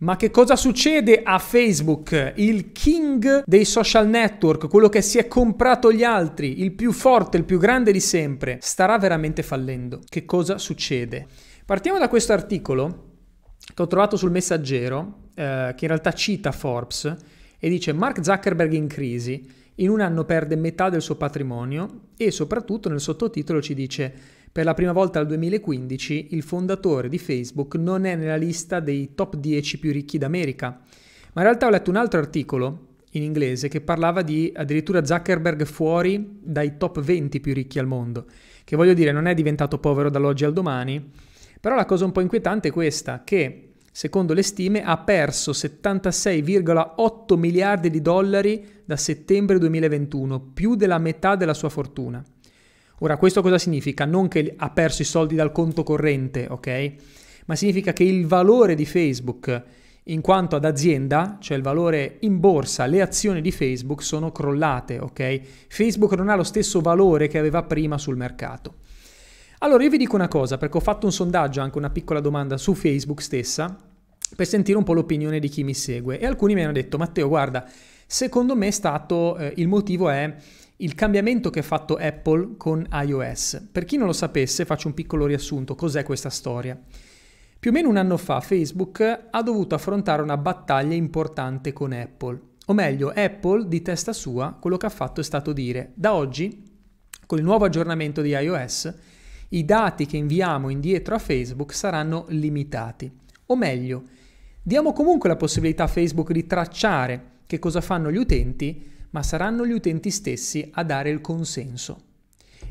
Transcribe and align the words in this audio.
Ma 0.00 0.14
che 0.14 0.30
cosa 0.30 0.54
succede 0.54 1.22
a 1.24 1.40
Facebook, 1.40 2.34
il 2.36 2.70
king 2.70 3.42
dei 3.44 3.64
social 3.64 4.06
network, 4.06 4.68
quello 4.68 4.88
che 4.88 5.02
si 5.02 5.18
è 5.18 5.26
comprato 5.26 5.92
gli 5.92 6.04
altri, 6.04 6.62
il 6.62 6.72
più 6.72 6.92
forte, 6.92 7.36
il 7.36 7.44
più 7.44 7.58
grande 7.58 7.90
di 7.90 7.98
sempre, 7.98 8.58
starà 8.60 8.96
veramente 8.96 9.42
fallendo? 9.42 10.00
Che 10.08 10.24
cosa 10.24 10.56
succede? 10.56 11.26
Partiamo 11.64 11.98
da 11.98 12.08
questo 12.08 12.32
articolo 12.32 13.06
che 13.74 13.82
ho 13.82 13.88
trovato 13.88 14.16
sul 14.16 14.30
messaggero, 14.30 15.30
eh, 15.34 15.74
che 15.76 15.84
in 15.84 15.90
realtà 15.90 16.12
cita 16.12 16.52
Forbes, 16.52 17.16
e 17.58 17.68
dice 17.68 17.92
Mark 17.92 18.22
Zuckerberg 18.22 18.72
in 18.74 18.86
crisi, 18.86 19.50
in 19.80 19.90
un 19.90 20.00
anno 20.00 20.24
perde 20.24 20.54
metà 20.54 20.90
del 20.90 21.02
suo 21.02 21.16
patrimonio 21.16 22.02
e 22.16 22.30
soprattutto 22.30 22.88
nel 22.88 23.00
sottotitolo 23.00 23.60
ci 23.60 23.74
dice 23.74 24.14
per 24.50 24.64
la 24.64 24.74
prima 24.74 24.92
volta 24.92 25.18
dal 25.18 25.28
2015 25.28 26.28
il 26.30 26.42
fondatore 26.42 27.08
di 27.08 27.18
Facebook 27.18 27.76
non 27.76 28.04
è 28.04 28.16
nella 28.16 28.36
lista 28.36 28.80
dei 28.80 29.14
top 29.14 29.36
10 29.36 29.78
più 29.78 29.92
ricchi 29.92 30.18
d'America. 30.18 30.68
Ma 30.68 31.42
in 31.42 31.42
realtà 31.42 31.66
ho 31.66 31.70
letto 31.70 31.90
un 31.90 31.96
altro 31.96 32.18
articolo 32.18 32.86
in 33.12 33.22
inglese 33.22 33.68
che 33.68 33.80
parlava 33.80 34.22
di 34.22 34.52
addirittura 34.54 35.04
Zuckerberg 35.04 35.64
fuori 35.64 36.38
dai 36.42 36.76
top 36.76 37.00
20 37.00 37.40
più 37.40 37.54
ricchi 37.54 37.78
al 37.78 37.86
mondo, 37.86 38.26
che 38.64 38.76
voglio 38.76 38.94
dire 38.94 39.12
non 39.12 39.26
è 39.26 39.34
diventato 39.34 39.78
povero 39.78 40.10
dall'oggi 40.10 40.44
al 40.44 40.52
domani, 40.52 41.10
però 41.60 41.74
la 41.74 41.86
cosa 41.86 42.04
un 42.04 42.12
po' 42.12 42.20
inquietante 42.20 42.68
è 42.68 42.72
questa, 42.72 43.22
che 43.24 43.72
secondo 43.90 44.32
le 44.32 44.42
stime 44.42 44.82
ha 44.82 44.98
perso 44.98 45.52
76,8 45.52 47.36
miliardi 47.36 47.90
di 47.90 48.00
dollari 48.00 48.64
da 48.84 48.96
settembre 48.96 49.58
2021, 49.58 50.40
più 50.54 50.74
della 50.76 50.98
metà 50.98 51.34
della 51.34 51.54
sua 51.54 51.68
fortuna. 51.68 52.22
Ora, 53.00 53.16
questo 53.16 53.42
cosa 53.42 53.58
significa? 53.58 54.04
Non 54.04 54.28
che 54.28 54.54
ha 54.56 54.70
perso 54.70 55.02
i 55.02 55.04
soldi 55.04 55.34
dal 55.34 55.52
conto 55.52 55.82
corrente, 55.82 56.46
ok? 56.48 56.92
Ma 57.46 57.54
significa 57.54 57.92
che 57.92 58.04
il 58.04 58.26
valore 58.26 58.74
di 58.74 58.84
Facebook 58.84 59.62
in 60.04 60.20
quanto 60.20 60.56
ad 60.56 60.64
azienda, 60.64 61.36
cioè 61.40 61.56
il 61.56 61.62
valore 61.62 62.16
in 62.20 62.40
borsa, 62.40 62.86
le 62.86 63.02
azioni 63.02 63.40
di 63.40 63.52
Facebook 63.52 64.02
sono 64.02 64.32
crollate, 64.32 64.98
ok? 64.98 65.40
Facebook 65.68 66.14
non 66.14 66.28
ha 66.28 66.34
lo 66.34 66.42
stesso 66.42 66.80
valore 66.80 67.28
che 67.28 67.38
aveva 67.38 67.62
prima 67.62 67.98
sul 67.98 68.16
mercato. 68.16 68.76
Allora 69.58 69.82
io 69.82 69.90
vi 69.90 69.98
dico 69.98 70.16
una 70.16 70.28
cosa, 70.28 70.56
perché 70.56 70.78
ho 70.78 70.80
fatto 70.80 71.06
un 71.06 71.12
sondaggio, 71.12 71.60
anche 71.60 71.78
una 71.78 71.90
piccola 71.90 72.20
domanda 72.20 72.56
su 72.56 72.74
Facebook 72.74 73.20
stessa, 73.20 73.76
per 74.34 74.46
sentire 74.46 74.78
un 74.78 74.84
po' 74.84 74.92
l'opinione 74.92 75.38
di 75.38 75.48
chi 75.48 75.62
mi 75.64 75.74
segue 75.74 76.18
e 76.18 76.26
alcuni 76.26 76.54
mi 76.54 76.62
hanno 76.62 76.72
detto 76.72 76.98
Matteo 76.98 77.28
guarda, 77.28 77.68
secondo 78.06 78.54
me 78.56 78.68
è 78.68 78.70
stato, 78.70 79.36
eh, 79.36 79.52
il 79.56 79.68
motivo 79.68 80.10
è 80.10 80.34
il 80.80 80.94
cambiamento 80.94 81.50
che 81.50 81.60
ha 81.60 81.64
fatto 81.64 81.96
Apple 81.96 82.56
con 82.56 82.86
iOS. 82.90 83.68
Per 83.72 83.84
chi 83.84 83.96
non 83.96 84.06
lo 84.06 84.12
sapesse, 84.12 84.64
faccio 84.64 84.88
un 84.88 84.94
piccolo 84.94 85.26
riassunto, 85.26 85.74
cos'è 85.74 86.04
questa 86.04 86.30
storia? 86.30 86.80
Più 87.58 87.70
o 87.70 87.72
meno 87.72 87.88
un 87.88 87.96
anno 87.96 88.16
fa 88.16 88.40
Facebook 88.40 89.26
ha 89.30 89.42
dovuto 89.42 89.74
affrontare 89.74 90.22
una 90.22 90.36
battaglia 90.36 90.94
importante 90.94 91.72
con 91.72 91.92
Apple. 91.92 92.40
O 92.66 92.74
meglio, 92.74 93.08
Apple 93.08 93.66
di 93.66 93.82
testa 93.82 94.12
sua 94.12 94.56
quello 94.60 94.76
che 94.76 94.86
ha 94.86 94.90
fatto 94.90 95.20
è 95.20 95.24
stato 95.24 95.52
dire 95.52 95.90
da 95.94 96.14
oggi, 96.14 96.66
con 97.26 97.38
il 97.38 97.44
nuovo 97.44 97.64
aggiornamento 97.64 98.20
di 98.20 98.30
iOS, 98.30 98.94
i 99.48 99.64
dati 99.64 100.06
che 100.06 100.16
inviamo 100.16 100.68
indietro 100.68 101.16
a 101.16 101.18
Facebook 101.18 101.74
saranno 101.74 102.26
limitati. 102.28 103.10
O 103.46 103.56
meglio, 103.56 104.04
diamo 104.62 104.92
comunque 104.92 105.28
la 105.28 105.36
possibilità 105.36 105.84
a 105.84 105.88
Facebook 105.88 106.30
di 106.30 106.46
tracciare 106.46 107.36
che 107.46 107.58
cosa 107.58 107.80
fanno 107.80 108.12
gli 108.12 108.16
utenti, 108.16 108.96
ma 109.10 109.22
saranno 109.22 109.66
gli 109.66 109.72
utenti 109.72 110.10
stessi 110.10 110.68
a 110.72 110.82
dare 110.84 111.10
il 111.10 111.20
consenso. 111.20 112.02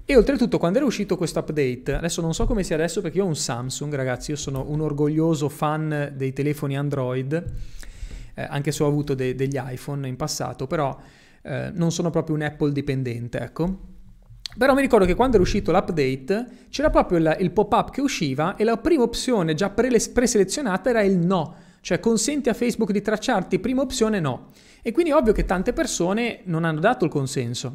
E 0.06 0.16
oltretutto 0.16 0.58
quando 0.58 0.78
era 0.78 0.88
uscito 0.88 1.18
questo 1.18 1.40
update, 1.40 1.94
adesso 1.94 2.22
non 2.22 2.34
so 2.34 2.46
come 2.46 2.64
sia 2.64 2.76
adesso 2.76 3.02
perché 3.02 3.18
io 3.18 3.26
ho 3.26 3.28
un 3.28 3.36
Samsung, 3.36 3.94
ragazzi, 3.94 4.32
io 4.32 4.38
sono 4.38 4.64
un 4.70 4.80
orgoglioso 4.80 5.50
fan 5.50 6.14
dei 6.16 6.32
telefoni 6.32 6.78
Android, 6.78 7.34
eh, 8.34 8.42
anche 8.42 8.72
se 8.72 8.84
ho 8.84 8.88
avuto 8.88 9.14
de- 9.16 9.36
degli 9.36 9.60
iPhone 9.62 10.08
in 10.08 10.16
passato, 10.16 10.66
però 10.66 10.98
eh, 11.42 11.72
non 11.74 11.92
sono 11.92 12.10
proprio 12.10 12.36
un 12.36 12.44
Apple 12.44 12.72
dipendente, 12.72 13.40
ecco. 13.40 13.80
Però 14.58 14.74
mi 14.74 14.82
ricordo 14.82 15.06
che 15.06 15.14
quando 15.14 15.36
era 15.36 15.44
uscito 15.44 15.72
l'update 15.72 16.48
c'era 16.70 16.90
proprio 16.90 17.18
il, 17.18 17.38
il 17.42 17.52
pop-up 17.52 17.92
che 17.92 18.02
usciva 18.02 18.56
e 18.56 18.64
la 18.64 18.78
prima 18.78 19.04
opzione 19.04 19.54
già 19.56 19.70
pre- 19.70 19.90
preselezionata 20.14 20.90
era 20.90 21.02
il 21.02 21.18
no, 21.18 21.56
cioè 21.88 22.02
consenti 22.02 22.50
a 22.50 22.54
Facebook 22.54 22.92
di 22.92 23.02
tracciarti, 23.02 23.60
prima 23.60 23.82
opzione 23.82 24.20
no. 24.20 24.52
E 24.82 24.92
quindi 24.92 25.12
è 25.12 25.16
ovvio 25.16 25.32
che 25.32 25.46
tante 25.46 25.72
persone 25.72 26.42
non 26.44 26.66
hanno 26.66 26.82
dato 26.82 27.06
il 27.06 27.12
consenso. 27.12 27.74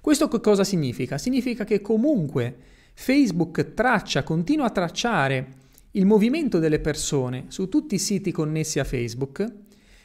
Questo 0.00 0.28
cosa 0.28 0.64
significa? 0.64 1.16
Significa 1.16 1.62
che 1.62 1.80
comunque 1.80 2.56
Facebook 2.94 3.74
traccia, 3.74 4.24
continua 4.24 4.66
a 4.66 4.70
tracciare 4.70 5.46
il 5.92 6.04
movimento 6.04 6.58
delle 6.58 6.80
persone 6.80 7.44
su 7.46 7.68
tutti 7.68 7.94
i 7.94 8.00
siti 8.00 8.32
connessi 8.32 8.80
a 8.80 8.84
Facebook. 8.84 9.52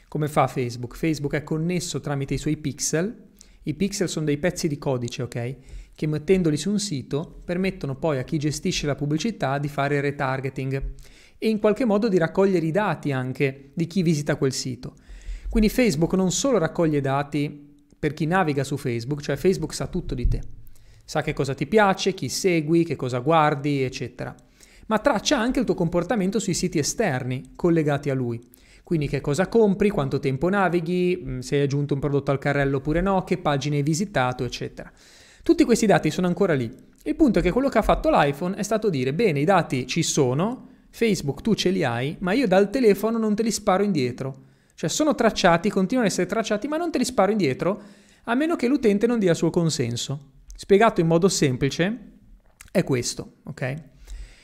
Come 0.06 0.28
fa 0.28 0.46
Facebook? 0.46 0.94
Facebook 0.94 1.34
è 1.34 1.42
connesso 1.42 1.98
tramite 1.98 2.34
i 2.34 2.38
suoi 2.38 2.56
pixel. 2.56 3.30
I 3.64 3.74
pixel 3.74 4.08
sono 4.08 4.26
dei 4.26 4.38
pezzi 4.38 4.68
di 4.68 4.78
codice, 4.78 5.22
ok? 5.22 5.56
Che 5.92 6.06
mettendoli 6.06 6.56
su 6.56 6.70
un 6.70 6.78
sito 6.78 7.40
permettono 7.44 7.96
poi 7.96 8.18
a 8.18 8.22
chi 8.22 8.38
gestisce 8.38 8.86
la 8.86 8.94
pubblicità 8.94 9.58
di 9.58 9.66
fare 9.66 10.00
retargeting 10.00 10.94
e 11.44 11.48
in 11.48 11.58
qualche 11.58 11.84
modo 11.84 12.06
di 12.06 12.18
raccogliere 12.18 12.64
i 12.64 12.70
dati 12.70 13.10
anche 13.10 13.70
di 13.74 13.88
chi 13.88 14.02
visita 14.02 14.36
quel 14.36 14.52
sito. 14.52 14.94
Quindi 15.50 15.68
Facebook 15.68 16.12
non 16.14 16.30
solo 16.30 16.56
raccoglie 16.56 17.00
dati 17.00 17.74
per 17.98 18.14
chi 18.14 18.26
naviga 18.26 18.62
su 18.62 18.76
Facebook, 18.76 19.20
cioè 19.22 19.34
Facebook 19.34 19.74
sa 19.74 19.88
tutto 19.88 20.14
di 20.14 20.28
te, 20.28 20.40
sa 21.04 21.20
che 21.20 21.32
cosa 21.32 21.52
ti 21.54 21.66
piace, 21.66 22.14
chi 22.14 22.28
segui, 22.28 22.84
che 22.84 22.94
cosa 22.94 23.18
guardi, 23.18 23.82
eccetera, 23.82 24.32
ma 24.86 25.00
traccia 25.00 25.36
anche 25.36 25.58
il 25.58 25.64
tuo 25.64 25.74
comportamento 25.74 26.38
sui 26.38 26.54
siti 26.54 26.78
esterni 26.78 27.54
collegati 27.56 28.08
a 28.08 28.14
lui. 28.14 28.40
Quindi 28.84 29.08
che 29.08 29.20
cosa 29.20 29.48
compri, 29.48 29.90
quanto 29.90 30.20
tempo 30.20 30.48
navighi, 30.48 31.20
mm, 31.24 31.38
se 31.40 31.56
hai 31.56 31.62
aggiunto 31.62 31.94
un 31.94 32.00
prodotto 32.00 32.30
al 32.30 32.38
carrello 32.38 32.76
oppure 32.76 33.00
no, 33.00 33.24
che 33.24 33.38
pagine 33.38 33.78
hai 33.78 33.82
visitato, 33.82 34.44
eccetera. 34.44 34.92
Tutti 35.42 35.64
questi 35.64 35.86
dati 35.86 36.08
sono 36.08 36.28
ancora 36.28 36.54
lì. 36.54 36.72
Il 37.02 37.16
punto 37.16 37.40
è 37.40 37.42
che 37.42 37.50
quello 37.50 37.68
che 37.68 37.78
ha 37.78 37.82
fatto 37.82 38.10
l'iPhone 38.10 38.54
è 38.54 38.62
stato 38.62 38.88
dire, 38.88 39.12
bene, 39.12 39.40
i 39.40 39.44
dati 39.44 39.88
ci 39.88 40.04
sono, 40.04 40.70
Facebook 40.94 41.40
tu 41.40 41.54
ce 41.54 41.70
li 41.70 41.82
hai, 41.84 42.16
ma 42.20 42.34
io 42.34 42.46
dal 42.46 42.68
telefono 42.68 43.16
non 43.16 43.34
te 43.34 43.42
li 43.42 43.50
sparo 43.50 43.82
indietro. 43.82 44.50
Cioè 44.74 44.90
sono 44.90 45.14
tracciati, 45.14 45.70
continuano 45.70 46.06
ad 46.06 46.12
essere 46.12 46.28
tracciati, 46.28 46.68
ma 46.68 46.76
non 46.76 46.90
te 46.90 46.98
li 46.98 47.04
sparo 47.04 47.32
indietro 47.32 47.82
a 48.24 48.34
meno 48.34 48.56
che 48.56 48.68
l'utente 48.68 49.06
non 49.06 49.18
dia 49.18 49.30
il 49.30 49.36
suo 49.36 49.48
consenso. 49.48 50.32
Spiegato 50.54 51.00
in 51.00 51.06
modo 51.06 51.30
semplice 51.30 52.10
è 52.70 52.84
questo, 52.84 53.36
ok? 53.44 53.74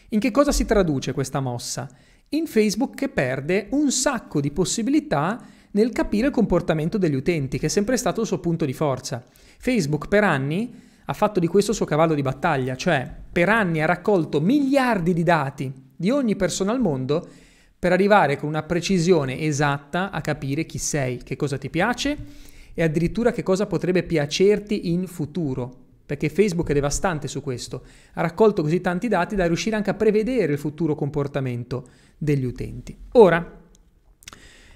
In 0.09 0.21
che 0.21 0.31
cosa 0.31 0.51
si 0.51 0.65
traduce 0.65 1.13
questa 1.13 1.41
mossa? 1.41 1.87
In 2.31 2.47
Facebook 2.47 2.95
che 2.95 3.11
perde 3.11 3.67
un 3.73 3.91
sacco 3.91 4.41
di 4.41 4.51
possibilità 4.51 5.39
nel 5.73 5.93
capire 5.93 6.29
il 6.29 6.33
comportamento 6.33 6.97
degli 6.97 7.15
utenti, 7.15 7.59
che 7.59 7.67
è 7.67 7.69
sempre 7.71 7.99
stato 7.99 8.23
il 8.23 8.27
suo 8.27 8.39
punto 8.39 8.65
di 8.65 8.73
forza. 8.73 9.23
Facebook 9.59 10.09
per 10.09 10.25
anni 10.25 10.75
ha 11.05 11.13
fatto 11.13 11.41
di 11.41 11.47
questo 11.47 11.73
il 11.73 11.77
suo 11.77 11.85
cavallo 11.87 12.15
di 12.15 12.23
battaglia, 12.23 12.75
cioè 12.75 13.13
per 13.31 13.51
anni 13.51 13.83
ha 13.83 13.87
raccolto 13.87 14.41
miliardi 14.41 15.13
di 15.13 15.23
dati 15.23 15.87
di 15.99 16.11
ogni 16.11 16.37
persona 16.37 16.71
al 16.71 16.81
mondo 16.81 17.29
per 17.77 17.91
arrivare 17.91 18.37
con 18.37 18.49
una 18.49 18.63
precisione 18.63 19.41
esatta 19.41 20.13
a 20.13 20.21
capire 20.21 20.65
chi 20.65 20.79
sei, 20.79 21.23
che 21.25 21.35
cosa 21.35 21.59
ti 21.59 21.71
piace 21.71 22.17
e 22.73 22.83
addirittura 22.85 23.33
che 23.33 23.43
cosa 23.43 23.67
potrebbe 23.67 24.05
piacerti 24.05 24.93
in 24.93 25.09
futuro. 25.09 25.87
Perché 26.07 26.29
Facebook 26.29 26.71
è 26.71 26.75
devastante 26.75 27.27
su 27.27 27.43
questo. 27.43 27.83
Ha 28.15 28.23
raccolto 28.23 28.63
così 28.63 28.81
tanti 28.81 29.09
dati 29.09 29.35
da 29.35 29.47
riuscire 29.47 29.77
anche 29.77 29.91
a 29.91 29.95
prevedere 29.95 30.53
il 30.53 30.59
futuro 30.59 30.95
comportamento 30.95 31.89
degli 32.17 32.45
utenti. 32.45 32.97
Ora, 33.13 33.61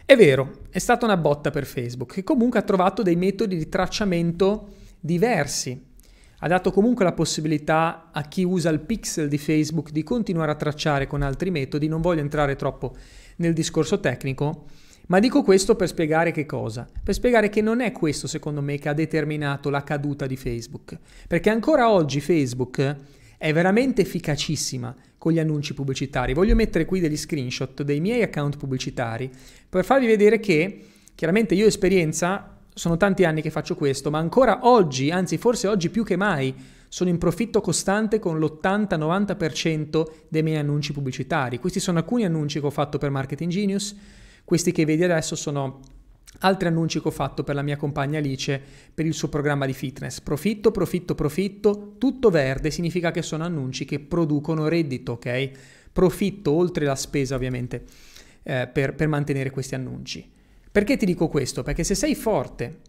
è 0.05 0.17
vero, 0.17 0.65
è 0.71 0.79
stata 0.79 1.07
una 1.07 1.17
botta 1.17 1.51
per 1.51 1.65
Facebook, 1.65 2.15
che 2.15 2.25
comunque 2.25 2.59
ha 2.59 2.63
trovato 2.63 3.03
dei 3.03 3.17
metodi 3.17 3.57
di 3.57 3.69
tracciamento 3.69 4.75
diversi 5.01 5.91
ha 6.45 6.49
dato 6.49 6.73
comunque 6.73 7.05
la 7.05 7.13
possibilità 7.13 8.11
a 8.13 8.23
chi 8.23 8.43
usa 8.43 8.69
il 8.69 8.81
pixel 8.81 9.29
di 9.29 9.39
Facebook 9.39 9.91
di 9.93 10.03
continuare 10.03 10.51
a 10.51 10.57
tracciare 10.57 11.07
con 11.07 11.23
altri 11.23 11.53
metodi, 11.53 11.87
non 11.87 12.01
voglio 12.01 12.21
entrare 12.21 12.57
troppo 12.57 12.97
nel 13.37 13.53
discorso 13.53 14.01
tecnico, 14.01 14.65
ma 15.07 15.21
dico 15.21 15.45
questo 15.45 15.77
per 15.77 15.87
spiegare 15.87 16.33
che 16.33 16.45
cosa? 16.45 16.89
Per 17.03 17.15
spiegare 17.15 17.49
che 17.49 17.61
non 17.61 17.81
è 17.81 17.93
questo 17.93 18.27
secondo 18.27 18.61
me 18.61 18.77
che 18.79 18.89
ha 18.89 18.93
determinato 18.93 19.71
la 19.71 19.85
caduta 19.85 20.27
di 20.27 20.37
Facebook, 20.37 20.99
perché 21.29 21.49
ancora 21.49 21.93
oggi 21.93 22.21
Facebook 22.21 22.97
è 23.39 23.53
veramente 23.53 24.03
efficacissima 24.03 24.97
con 25.19 25.31
gli 25.31 25.39
annunci 25.39 25.75
pubblicitari. 25.75 26.35
Voglio 26.35 26.57
mettere 26.57 26.85
qui 26.85 26.99
degli 26.99 27.17
screenshot 27.17 27.85
dei 27.85 28.01
miei 28.01 28.23
account 28.23 28.57
pubblicitari 28.57 29.31
per 29.69 29.85
farvi 29.85 30.07
vedere 30.07 30.41
che 30.41 30.87
chiaramente 31.15 31.55
io 31.55 31.67
ho 31.67 31.69
esperienza 31.69 32.59
sono 32.75 32.97
tanti 32.97 33.25
anni 33.25 33.43
che 33.43 33.51
faccio 33.51 33.75
questo, 33.75 34.11
ma 34.11 34.19
ancora 34.19 34.61
oggi, 34.63 35.11
anzi 35.11 35.39
forse 35.39 35.69
oggi 35.69 35.91
più 35.91 36.05
che 36.05 36.17
mai, 36.17 36.55
sono 36.89 37.09
in 37.09 37.19
profitto 37.19 37.61
costante 37.61 38.19
con 38.19 38.39
l'80-90% 38.39 40.07
dei 40.29 40.43
miei 40.43 40.59
annunci 40.59 40.93
pubblicitari. 40.93 41.59
Questi 41.59 41.81
sono 41.81 41.99
alcuni 41.99 42.25
annunci 42.25 42.61
che 42.61 42.67
ho 42.67 42.71
fatto 42.71 42.99
per 42.99 43.11
Marketing 43.11 43.51
Genius, 43.51 43.97
questi 44.45 44.73
che 44.73 44.85
vedi 44.85 45.05
adesso 45.05 45.35
sono 45.35 45.81
altri 46.41 46.69
annunci 46.69 47.01
che 47.01 47.09
ho 47.09 47.13
fatto 47.13 47.45
per 47.45 47.55
la 47.55 47.63
mia 47.63 47.77
compagna 47.77 48.19
Alice 48.19 48.61
per 48.93 49.07
il 49.07 49.15
suo 49.15 49.29
programma 49.29 49.67
di 49.67 49.73
fitness. 49.73 50.21
Profitto, 50.21 50.71
profitto, 50.71 51.15
profitto, 51.15 51.95
tutto 51.99 52.31
verde 52.31 52.71
significa 52.71 53.11
che 53.11 53.23
sono 53.23 53.45
annunci 53.45 53.85
che 53.85 54.01
producono 54.01 54.69
reddito, 54.69 55.13
ok? 55.13 55.51
Profitto 55.93 56.53
oltre 56.53 56.85
la 56.85 56.97
spesa 56.97 57.35
ovviamente 57.35 57.85
eh, 58.43 58.69
per, 58.73 58.95
per 58.95 59.09
mantenere 59.09 59.51
questi 59.51 59.75
annunci. 59.75 60.31
Perché 60.73 60.97
ti 60.97 61.05
dico 61.05 61.29
questo? 61.29 61.63
Perché 61.63 61.85
se 61.85 61.95
sei 61.95 62.15
forte 62.15 62.81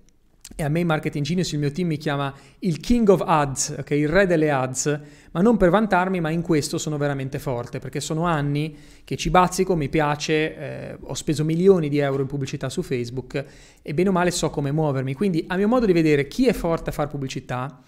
e 0.56 0.64
a 0.64 0.70
me 0.70 0.82
in 0.82 0.88
Marketing 0.88 1.26
Genius 1.26 1.54
il 1.54 1.60
mio 1.60 1.72
team 1.72 1.88
mi 1.88 1.98
chiama 1.98 2.34
il 2.60 2.80
King 2.80 3.10
of 3.10 3.24
Ads, 3.26 3.76
okay? 3.80 4.00
il 4.00 4.08
re 4.08 4.26
delle 4.26 4.52
ads, 4.52 5.00
ma 5.32 5.42
non 5.42 5.58
per 5.58 5.70
vantarmi, 5.70 6.20
ma 6.20 6.30
in 6.30 6.42
questo 6.42 6.78
sono 6.78 6.98
veramente 6.98 7.40
forte, 7.40 7.80
perché 7.80 8.00
sono 8.00 8.26
anni 8.26 8.76
che 9.04 9.16
ci 9.16 9.30
bazzico, 9.30 9.76
mi 9.76 9.90
piace, 9.90 10.56
eh, 10.56 10.98
ho 11.00 11.14
speso 11.14 11.44
milioni 11.44 11.90
di 11.90 11.98
euro 11.98 12.22
in 12.22 12.28
pubblicità 12.28 12.70
su 12.70 12.84
Facebook 12.84 13.46
e 13.82 13.94
bene 13.94 14.10
o 14.10 14.12
male 14.12 14.32
so 14.32 14.50
come 14.50 14.72
muovermi. 14.72 15.14
Quindi 15.14 15.44
a 15.48 15.56
mio 15.56 15.68
modo 15.68 15.86
di 15.86 15.94
vedere 15.94 16.28
chi 16.28 16.48
è 16.48 16.54
forte 16.54 16.90
a 16.90 16.94
fare 16.94 17.10
pubblicità, 17.10 17.82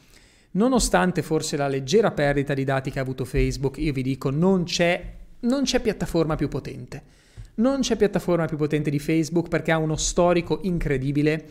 nonostante 0.51 1.21
forse 1.21 1.55
la 1.57 1.67
leggera 1.67 2.11
perdita 2.11 2.53
di 2.53 2.63
dati 2.63 2.89
che 2.89 2.99
ha 2.99 3.01
avuto 3.01 3.25
Facebook, 3.25 3.77
io 3.77 3.93
vi 3.93 4.01
dico 4.01 4.29
non 4.29 4.63
c'è, 4.63 5.13
non 5.41 5.63
c'è 5.63 5.79
piattaforma 5.81 6.35
più 6.35 6.47
potente. 6.47 7.23
Non 7.55 7.79
c'è 7.79 7.95
piattaforma 7.95 8.45
più 8.45 8.57
potente 8.57 8.89
di 8.89 8.99
Facebook 8.99 9.47
perché 9.47 9.71
ha 9.71 9.77
uno 9.77 9.95
storico 9.95 10.59
incredibile 10.63 11.49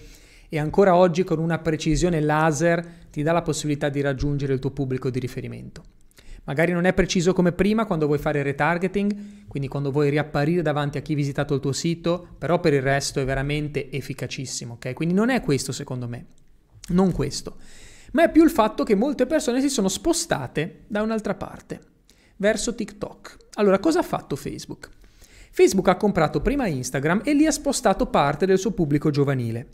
e 0.51 0.59
ancora 0.59 0.95
oggi 0.95 1.25
con 1.25 1.39
una 1.39 1.59
precisione 1.59 2.21
laser 2.21 3.07
ti 3.11 3.23
dà 3.23 3.33
la 3.33 3.43
possibilità 3.43 3.89
di 3.89 4.03
raggiungere 4.03 4.53
il 4.53 4.59
tuo 4.59 4.71
pubblico 4.71 5.09
di 5.09 5.19
riferimento. 5.19 5.83
Magari 6.45 6.73
non 6.73 6.85
è 6.85 6.93
preciso 6.93 7.33
come 7.33 7.53
prima 7.53 7.87
quando 7.87 8.05
vuoi 8.05 8.19
fare 8.19 8.43
retargeting, 8.43 9.47
quindi 9.49 9.67
quando 9.67 9.91
vuoi 9.91 10.11
riapparire 10.11 10.61
davanti 10.61 10.99
a 10.99 11.01
chi 11.01 11.15
ha 11.15 11.17
visitato 11.17 11.55
il 11.55 11.61
tuo 11.61 11.73
sito, 11.73 12.29
però 12.37 12.61
per 12.61 12.75
il 12.75 12.83
resto 12.83 13.19
è 13.19 13.25
veramente 13.25 13.91
efficacissimo, 13.91 14.75
ok? 14.75 14.93
Quindi 14.93 15.15
non 15.15 15.31
è 15.31 15.41
questo 15.41 15.73
secondo 15.73 16.07
me, 16.07 16.27
non 16.89 17.13
questo, 17.13 17.57
ma 18.13 18.25
è 18.25 18.31
più 18.31 18.45
il 18.45 18.51
fatto 18.51 18.85
che 18.85 18.95
molte 18.95 19.25
persone 19.25 19.63
si 19.63 19.71
sono 19.71 19.89
spostate 19.89 20.83
da 20.87 21.01
un'altra 21.01 21.35
parte, 21.35 21.81
verso 22.37 22.75
TikTok. 22.75 23.37
Allora, 23.55 23.79
cosa 23.79 24.01
ha 24.01 24.03
fatto 24.03 24.37
Facebook? 24.37 24.91
Facebook 25.55 25.87
ha 25.87 25.95
comprato 25.95 26.41
prima 26.41 26.67
Instagram 26.67 27.21
e 27.23 27.33
lì 27.33 27.47
ha 27.47 27.53
spostato 27.53 28.07
parte 28.07 28.45
del 28.45 28.59
suo 28.59 28.73
pubblico 28.73 29.11
giovanile. 29.11 29.69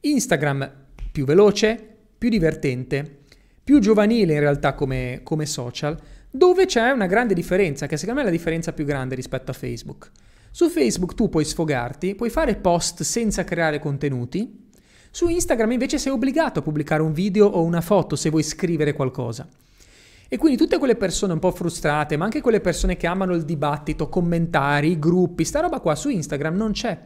Instagram 0.00 0.72
più 1.12 1.26
veloce, 1.26 1.78
più 2.16 2.30
divertente, 2.30 3.18
più 3.62 3.78
giovanile 3.78 4.32
in 4.32 4.40
realtà 4.40 4.72
come, 4.72 5.20
come 5.22 5.44
social, 5.44 6.00
dove 6.30 6.64
c'è 6.64 6.92
una 6.92 7.04
grande 7.04 7.34
differenza, 7.34 7.86
che 7.86 7.98
secondo 7.98 8.20
me 8.20 8.26
è 8.26 8.30
la 8.30 8.34
differenza 8.34 8.72
più 8.72 8.86
grande 8.86 9.14
rispetto 9.14 9.50
a 9.50 9.54
Facebook. 9.54 10.10
Su 10.50 10.70
Facebook 10.70 11.12
tu 11.12 11.28
puoi 11.28 11.44
sfogarti, 11.44 12.14
puoi 12.14 12.30
fare 12.30 12.56
post 12.56 13.02
senza 13.02 13.44
creare 13.44 13.78
contenuti, 13.78 14.70
su 15.10 15.28
Instagram 15.28 15.72
invece 15.72 15.98
sei 15.98 16.12
obbligato 16.12 16.60
a 16.60 16.62
pubblicare 16.62 17.02
un 17.02 17.12
video 17.12 17.44
o 17.48 17.62
una 17.64 17.82
foto 17.82 18.16
se 18.16 18.30
vuoi 18.30 18.42
scrivere 18.42 18.94
qualcosa. 18.94 19.46
E 20.32 20.38
quindi 20.38 20.56
tutte 20.56 20.78
quelle 20.78 20.96
persone 20.96 21.34
un 21.34 21.38
po' 21.38 21.50
frustrate, 21.50 22.16
ma 22.16 22.24
anche 22.24 22.40
quelle 22.40 22.62
persone 22.62 22.96
che 22.96 23.06
amano 23.06 23.34
il 23.34 23.44
dibattito, 23.44 24.08
commentari, 24.08 24.98
gruppi, 24.98 25.44
sta 25.44 25.60
roba 25.60 25.78
qua 25.80 25.94
su 25.94 26.08
Instagram 26.08 26.56
non 26.56 26.72
c'è. 26.72 26.98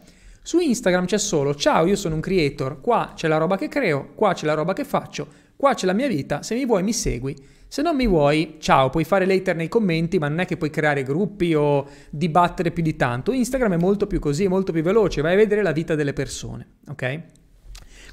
Su 0.42 0.60
Instagram 0.60 1.06
c'è 1.06 1.18
solo 1.18 1.52
ciao, 1.56 1.86
io 1.86 1.96
sono 1.96 2.14
un 2.14 2.20
creator, 2.20 2.80
qua 2.80 3.14
c'è 3.16 3.26
la 3.26 3.36
roba 3.38 3.56
che 3.56 3.66
creo, 3.66 4.12
qua 4.14 4.32
c'è 4.32 4.46
la 4.46 4.54
roba 4.54 4.74
che 4.74 4.84
faccio, 4.84 5.26
qua 5.56 5.74
c'è 5.74 5.86
la 5.86 5.92
mia 5.92 6.06
vita, 6.06 6.44
se 6.44 6.54
mi 6.54 6.64
vuoi 6.64 6.84
mi 6.84 6.92
segui. 6.92 7.36
Se 7.66 7.82
non 7.82 7.96
mi 7.96 8.06
vuoi, 8.06 8.58
ciao, 8.60 8.90
puoi 8.90 9.02
fare 9.02 9.26
later 9.26 9.56
nei 9.56 9.66
commenti, 9.66 10.20
ma 10.20 10.28
non 10.28 10.38
è 10.38 10.46
che 10.46 10.56
puoi 10.56 10.70
creare 10.70 11.02
gruppi 11.02 11.52
o 11.52 11.84
dibattere 12.10 12.70
più 12.70 12.84
di 12.84 12.94
tanto. 12.94 13.32
Instagram 13.32 13.72
è 13.72 13.76
molto 13.76 14.06
più 14.06 14.20
così, 14.20 14.44
è 14.44 14.48
molto 14.48 14.70
più 14.70 14.82
veloce, 14.82 15.20
vai 15.20 15.32
a 15.32 15.36
vedere 15.36 15.62
la 15.62 15.72
vita 15.72 15.96
delle 15.96 16.12
persone, 16.12 16.74
ok? 16.86 17.00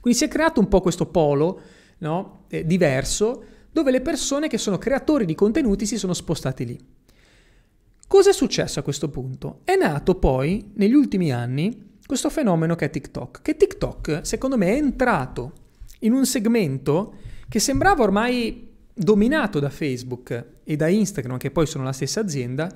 Quindi 0.01 0.17
si 0.17 0.25
è 0.25 0.27
creato 0.27 0.59
un 0.59 0.67
po' 0.67 0.81
questo 0.81 1.05
polo 1.05 1.61
no? 1.99 2.45
eh, 2.49 2.65
diverso 2.65 3.43
dove 3.73 3.91
le 3.91 4.01
persone 4.01 4.47
che 4.47 4.57
sono 4.57 4.77
creatori 4.77 5.25
di 5.25 5.35
contenuti 5.35 5.85
si 5.85 5.97
sono 5.97 6.13
spostati 6.13 6.65
lì. 6.65 6.79
Cosa 8.07 8.29
è 8.29 8.33
successo 8.33 8.79
a 8.79 8.83
questo 8.83 9.09
punto? 9.09 9.61
È 9.63 9.75
nato 9.75 10.15
poi, 10.15 10.71
negli 10.75 10.93
ultimi 10.93 11.33
anni, 11.33 11.97
questo 12.05 12.29
fenomeno 12.29 12.75
che 12.75 12.85
è 12.85 12.89
TikTok, 12.89 13.41
che 13.41 13.57
TikTok 13.57 14.19
secondo 14.21 14.55
me 14.55 14.67
è 14.67 14.77
entrato 14.77 15.53
in 15.99 16.13
un 16.13 16.25
segmento 16.25 17.15
che 17.49 17.59
sembrava 17.59 18.03
ormai 18.03 18.69
dominato 18.93 19.59
da 19.59 19.71
Facebook 19.71 20.45
e 20.63 20.75
da 20.75 20.87
Instagram, 20.87 21.37
che 21.37 21.49
poi 21.49 21.65
sono 21.65 21.83
la 21.83 21.93
stessa 21.93 22.19
azienda, 22.19 22.71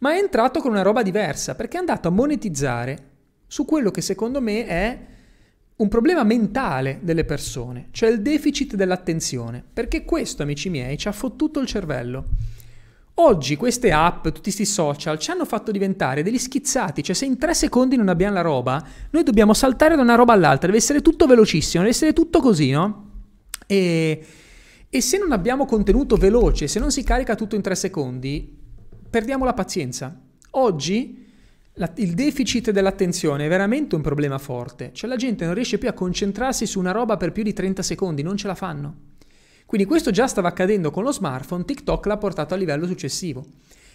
ma 0.00 0.12
è 0.12 0.18
entrato 0.18 0.60
con 0.60 0.72
una 0.72 0.82
roba 0.82 1.02
diversa, 1.02 1.54
perché 1.54 1.78
è 1.78 1.80
andato 1.80 2.08
a 2.08 2.10
monetizzare 2.10 3.14
su 3.46 3.64
quello 3.64 3.90
che 3.90 4.02
secondo 4.02 4.42
me 4.42 4.66
è 4.66 4.98
un 5.76 5.88
problema 5.88 6.24
mentale 6.24 7.00
delle 7.02 7.24
persone, 7.24 7.88
cioè 7.90 8.10
il 8.10 8.22
deficit 8.22 8.76
dell'attenzione, 8.76 9.62
perché 9.70 10.04
questo, 10.04 10.42
amici 10.42 10.70
miei, 10.70 10.96
ci 10.96 11.08
ha 11.08 11.12
fottuto 11.12 11.60
il 11.60 11.66
cervello. 11.66 12.24
Oggi 13.18 13.56
queste 13.56 13.92
app, 13.92 14.24
tutti 14.24 14.40
questi 14.42 14.64
social, 14.64 15.18
ci 15.18 15.30
hanno 15.30 15.44
fatto 15.44 15.70
diventare 15.70 16.22
degli 16.22 16.38
schizzati, 16.38 17.02
cioè 17.02 17.14
se 17.14 17.26
in 17.26 17.38
tre 17.38 17.54
secondi 17.54 17.96
non 17.96 18.08
abbiamo 18.08 18.34
la 18.34 18.40
roba, 18.40 18.86
noi 19.10 19.22
dobbiamo 19.22 19.52
saltare 19.52 19.96
da 19.96 20.02
una 20.02 20.14
roba 20.14 20.32
all'altra, 20.32 20.66
deve 20.66 20.78
essere 20.78 21.02
tutto 21.02 21.26
velocissimo, 21.26 21.82
deve 21.82 21.94
essere 21.94 22.12
tutto 22.14 22.40
così, 22.40 22.70
no? 22.70 23.10
E, 23.66 24.24
e 24.88 25.00
se 25.00 25.18
non 25.18 25.32
abbiamo 25.32 25.66
contenuto 25.66 26.16
veloce, 26.16 26.68
se 26.68 26.78
non 26.78 26.90
si 26.90 27.02
carica 27.02 27.34
tutto 27.34 27.54
in 27.54 27.62
tre 27.62 27.74
secondi, 27.74 28.56
perdiamo 29.10 29.44
la 29.44 29.54
pazienza. 29.54 30.18
Oggi 30.52 31.25
la, 31.78 31.92
il 31.96 32.14
deficit 32.14 32.70
dell'attenzione 32.70 33.46
è 33.46 33.48
veramente 33.48 33.94
un 33.94 34.00
problema 34.00 34.38
forte, 34.38 34.90
cioè 34.92 35.08
la 35.08 35.16
gente 35.16 35.44
non 35.44 35.54
riesce 35.54 35.78
più 35.78 35.88
a 35.88 35.92
concentrarsi 35.92 36.66
su 36.66 36.78
una 36.78 36.92
roba 36.92 37.16
per 37.16 37.32
più 37.32 37.42
di 37.42 37.52
30 37.52 37.82
secondi, 37.82 38.22
non 38.22 38.36
ce 38.36 38.46
la 38.46 38.54
fanno. 38.54 38.94
Quindi 39.66 39.86
questo 39.86 40.10
già 40.10 40.26
stava 40.26 40.48
accadendo 40.48 40.90
con 40.90 41.02
lo 41.02 41.12
smartphone, 41.12 41.64
TikTok 41.64 42.06
l'ha 42.06 42.16
portato 42.16 42.54
a 42.54 42.56
livello 42.56 42.86
successivo. 42.86 43.44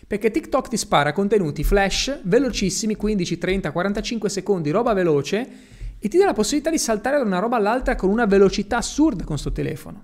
Perché 0.05 0.29
TikTok 0.29 0.67
ti 0.67 0.77
spara 0.77 1.13
contenuti 1.13 1.63
flash 1.63 2.19
velocissimi, 2.23 2.95
15, 2.95 3.37
30, 3.37 3.71
45 3.71 4.29
secondi, 4.29 4.69
roba 4.69 4.93
veloce, 4.93 5.49
e 5.97 6.07
ti 6.07 6.17
dà 6.17 6.25
la 6.25 6.33
possibilità 6.33 6.69
di 6.69 6.77
saltare 6.77 7.17
da 7.17 7.23
una 7.23 7.39
roba 7.39 7.57
all'altra 7.57 7.95
con 7.95 8.09
una 8.09 8.25
velocità 8.25 8.77
assurda 8.77 9.23
con 9.23 9.37
sto 9.37 9.51
telefono. 9.51 10.03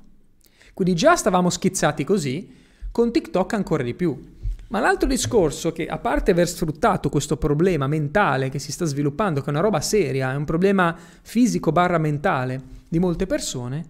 Quindi 0.74 0.96
già 0.96 1.16
stavamo 1.16 1.50
schizzati 1.50 2.04
così, 2.04 2.54
con 2.92 3.12
TikTok 3.12 3.54
ancora 3.54 3.84
di 3.84 3.94
più. 3.94 4.37
Ma 4.70 4.80
l'altro 4.80 5.08
discorso 5.08 5.72
che, 5.72 5.86
a 5.86 5.98
parte 5.98 6.32
aver 6.32 6.48
sfruttato 6.48 7.10
questo 7.10 7.38
problema 7.38 7.88
mentale 7.88 8.50
che 8.50 8.60
si 8.60 8.72
sta 8.72 8.84
sviluppando, 8.84 9.40
che 9.40 9.48
è 9.48 9.50
una 9.50 9.62
roba 9.62 9.80
seria, 9.80 10.34
è 10.34 10.36
un 10.36 10.44
problema 10.44 10.96
fisico 11.22 11.72
barra 11.72 11.98
mentale 11.98 12.62
di 12.90 13.00
molte 13.00 13.26
persone, 13.26 13.86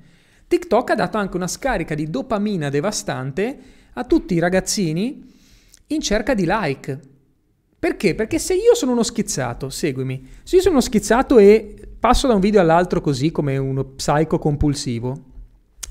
TikTok 0.48 0.92
ha 0.92 0.96
dato 0.96 1.18
anche 1.18 1.36
una 1.36 1.48
scarica 1.48 1.96
di 1.96 2.10
dopamina 2.10 2.70
devastante 2.70 3.60
a 3.94 4.04
tutti 4.04 4.36
i 4.36 4.40
ragazzini 4.40 5.26
in 5.88 6.02
cerca 6.02 6.36
di 6.36 6.46
like. 6.48 7.00
Perché? 7.80 8.14
Perché 8.14 8.38
se 8.38 8.54
io 8.54 8.76
sono 8.76 8.92
uno 8.92 9.04
schizzato, 9.04 9.70
seguimi, 9.70 10.28
se 10.44 10.58
io 10.58 10.62
sono 10.62 10.76
uno 10.76 10.84
schizzato 10.84 11.40
e 11.40 11.76
passo 12.00 12.28
da 12.28 12.36
un 12.36 12.40
video 12.40 12.62
all'altro 12.62 13.02
così 13.02 13.32
come 13.32 13.58
uno 13.58 13.84
psico 13.84 14.38
compulsivo, 14.38 15.24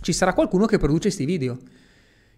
ci 0.00 0.12
sarà 0.12 0.32
qualcuno 0.32 0.66
che 0.66 0.78
produce 0.78 1.02
questi 1.02 1.24
video, 1.24 1.58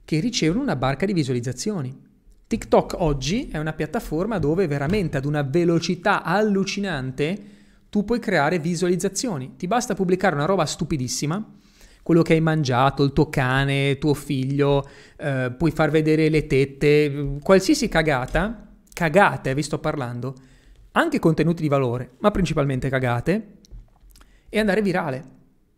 che 0.05 0.19
ricevono 0.21 0.63
una 0.63 0.77
barca 0.77 1.05
di 1.05 1.13
visualizzazioni. 1.13 2.08
TikTok 2.49 2.95
oggi 2.99 3.51
è 3.53 3.59
una 3.59 3.75
piattaforma 3.75 4.39
dove 4.39 4.67
veramente 4.67 5.19
ad 5.19 5.27
una 5.27 5.43
velocità 5.43 6.23
allucinante 6.23 7.57
tu 7.91 8.05
puoi 8.05 8.19
creare 8.19 8.59
visualizzazioni. 8.59 9.57
Ti 9.57 9.67
basta 9.67 9.95
pubblicare 9.95 10.35
una 10.35 10.47
roba 10.47 10.65
stupidissima 10.65 11.57
quello 12.03 12.23
che 12.23 12.33
hai 12.33 12.41
mangiato, 12.41 13.03
il 13.03 13.13
tuo 13.13 13.29
cane, 13.29 13.99
tuo 13.99 14.15
figlio, 14.15 14.89
eh, 15.19 15.53
puoi 15.55 15.71
far 15.71 15.91
vedere 15.91 16.31
le 16.31 16.47
tette, 16.47 17.37
qualsiasi 17.43 17.87
cagata, 17.87 18.67
cagate, 18.95 19.55
vi 19.55 19.63
sto 19.63 19.79
parlando, 19.79 20.35
anche 20.93 21.19
contenuti 21.19 21.61
di 21.61 21.69
valore, 21.69 22.13
ma 22.21 22.31
principalmente 22.31 22.89
cagate, 22.89 23.59
e 24.49 24.59
andare 24.59 24.81
virale. 24.81 25.23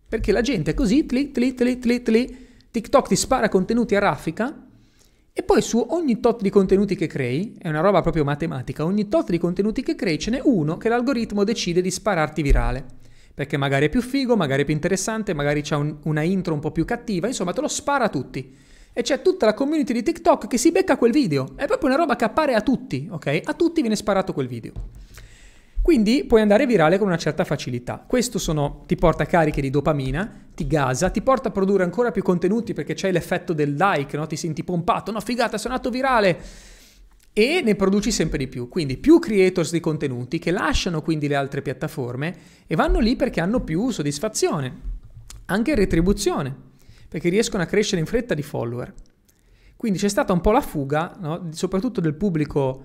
Perché 0.08 0.30
la 0.30 0.40
gente 0.40 0.70
è 0.70 0.74
così, 0.74 1.04
tli, 1.04 1.32
tli, 1.32 1.52
tli, 1.52 1.80
tli, 1.80 2.00
tli, 2.00 2.48
TikTok 2.70 3.08
ti 3.08 3.16
spara 3.16 3.48
contenuti 3.48 3.96
a 3.96 3.98
raffica 3.98 4.68
e 5.32 5.42
poi 5.42 5.62
su 5.62 5.84
ogni 5.90 6.20
tot 6.20 6.42
di 6.42 6.50
contenuti 6.50 6.96
che 6.96 7.06
crei, 7.06 7.56
è 7.58 7.68
una 7.68 7.80
roba 7.80 8.00
proprio 8.00 8.24
matematica, 8.24 8.84
ogni 8.84 9.08
tot 9.08 9.30
di 9.30 9.38
contenuti 9.38 9.82
che 9.82 9.94
crei 9.94 10.18
ce 10.18 10.30
n'è 10.30 10.40
uno 10.42 10.76
che 10.76 10.88
l'algoritmo 10.88 11.44
decide 11.44 11.80
di 11.80 11.90
spararti 11.90 12.42
virale 12.42 12.98
perché 13.40 13.56
magari 13.56 13.86
è 13.86 13.88
più 13.88 14.02
figo, 14.02 14.36
magari 14.36 14.62
è 14.62 14.64
più 14.66 14.74
interessante, 14.74 15.32
magari 15.32 15.62
c'è 15.62 15.74
un, 15.74 15.96
una 16.02 16.20
intro 16.20 16.52
un 16.52 16.60
po' 16.60 16.72
più 16.72 16.84
cattiva, 16.84 17.26
insomma 17.26 17.54
te 17.54 17.62
lo 17.62 17.68
spara 17.68 18.04
a 18.04 18.08
tutti. 18.10 18.54
E 18.92 19.00
c'è 19.00 19.22
tutta 19.22 19.46
la 19.46 19.54
community 19.54 19.94
di 19.94 20.02
TikTok 20.02 20.46
che 20.46 20.58
si 20.58 20.70
becca 20.70 20.98
quel 20.98 21.10
video. 21.10 21.52
È 21.56 21.64
proprio 21.64 21.88
una 21.88 21.98
roba 21.98 22.16
che 22.16 22.24
appare 22.24 22.52
a 22.52 22.60
tutti, 22.60 23.08
ok? 23.10 23.40
A 23.44 23.54
tutti 23.54 23.80
viene 23.80 23.96
sparato 23.96 24.34
quel 24.34 24.46
video. 24.46 24.72
Quindi 25.82 26.24
puoi 26.24 26.42
andare 26.42 26.66
virale 26.66 26.98
con 26.98 27.06
una 27.06 27.16
certa 27.16 27.44
facilità. 27.44 28.04
Questo 28.06 28.38
sono, 28.38 28.82
ti 28.86 28.96
porta 28.96 29.24
cariche 29.24 29.62
di 29.62 29.70
dopamina, 29.70 30.48
ti 30.54 30.66
gasa, 30.66 31.08
ti 31.08 31.22
porta 31.22 31.48
a 31.48 31.52
produrre 31.52 31.84
ancora 31.84 32.10
più 32.10 32.22
contenuti 32.22 32.74
perché 32.74 32.94
c'è 32.94 33.10
l'effetto 33.10 33.54
del 33.54 33.74
like, 33.74 34.16
no? 34.16 34.26
ti 34.26 34.36
senti 34.36 34.62
pompato, 34.62 35.10
no 35.10 35.20
figata, 35.20 35.56
sono 35.56 35.74
andato 35.74 35.90
virale 35.90 36.38
e 37.32 37.62
ne 37.64 37.74
produci 37.76 38.12
sempre 38.12 38.36
di 38.36 38.46
più. 38.46 38.68
Quindi 38.68 38.98
più 38.98 39.18
creators 39.18 39.72
di 39.72 39.80
contenuti 39.80 40.38
che 40.38 40.50
lasciano 40.50 41.00
quindi 41.00 41.28
le 41.28 41.36
altre 41.36 41.62
piattaforme 41.62 42.36
e 42.66 42.76
vanno 42.76 42.98
lì 42.98 43.16
perché 43.16 43.40
hanno 43.40 43.60
più 43.60 43.90
soddisfazione, 43.90 44.80
anche 45.46 45.74
retribuzione, 45.74 46.54
perché 47.08 47.30
riescono 47.30 47.62
a 47.62 47.66
crescere 47.66 48.00
in 48.00 48.06
fretta 48.06 48.34
di 48.34 48.42
follower. 48.42 48.92
Quindi 49.76 49.98
c'è 49.98 50.08
stata 50.08 50.34
un 50.34 50.42
po' 50.42 50.52
la 50.52 50.60
fuga, 50.60 51.16
no? 51.18 51.48
soprattutto 51.52 52.02
del 52.02 52.14
pubblico 52.14 52.84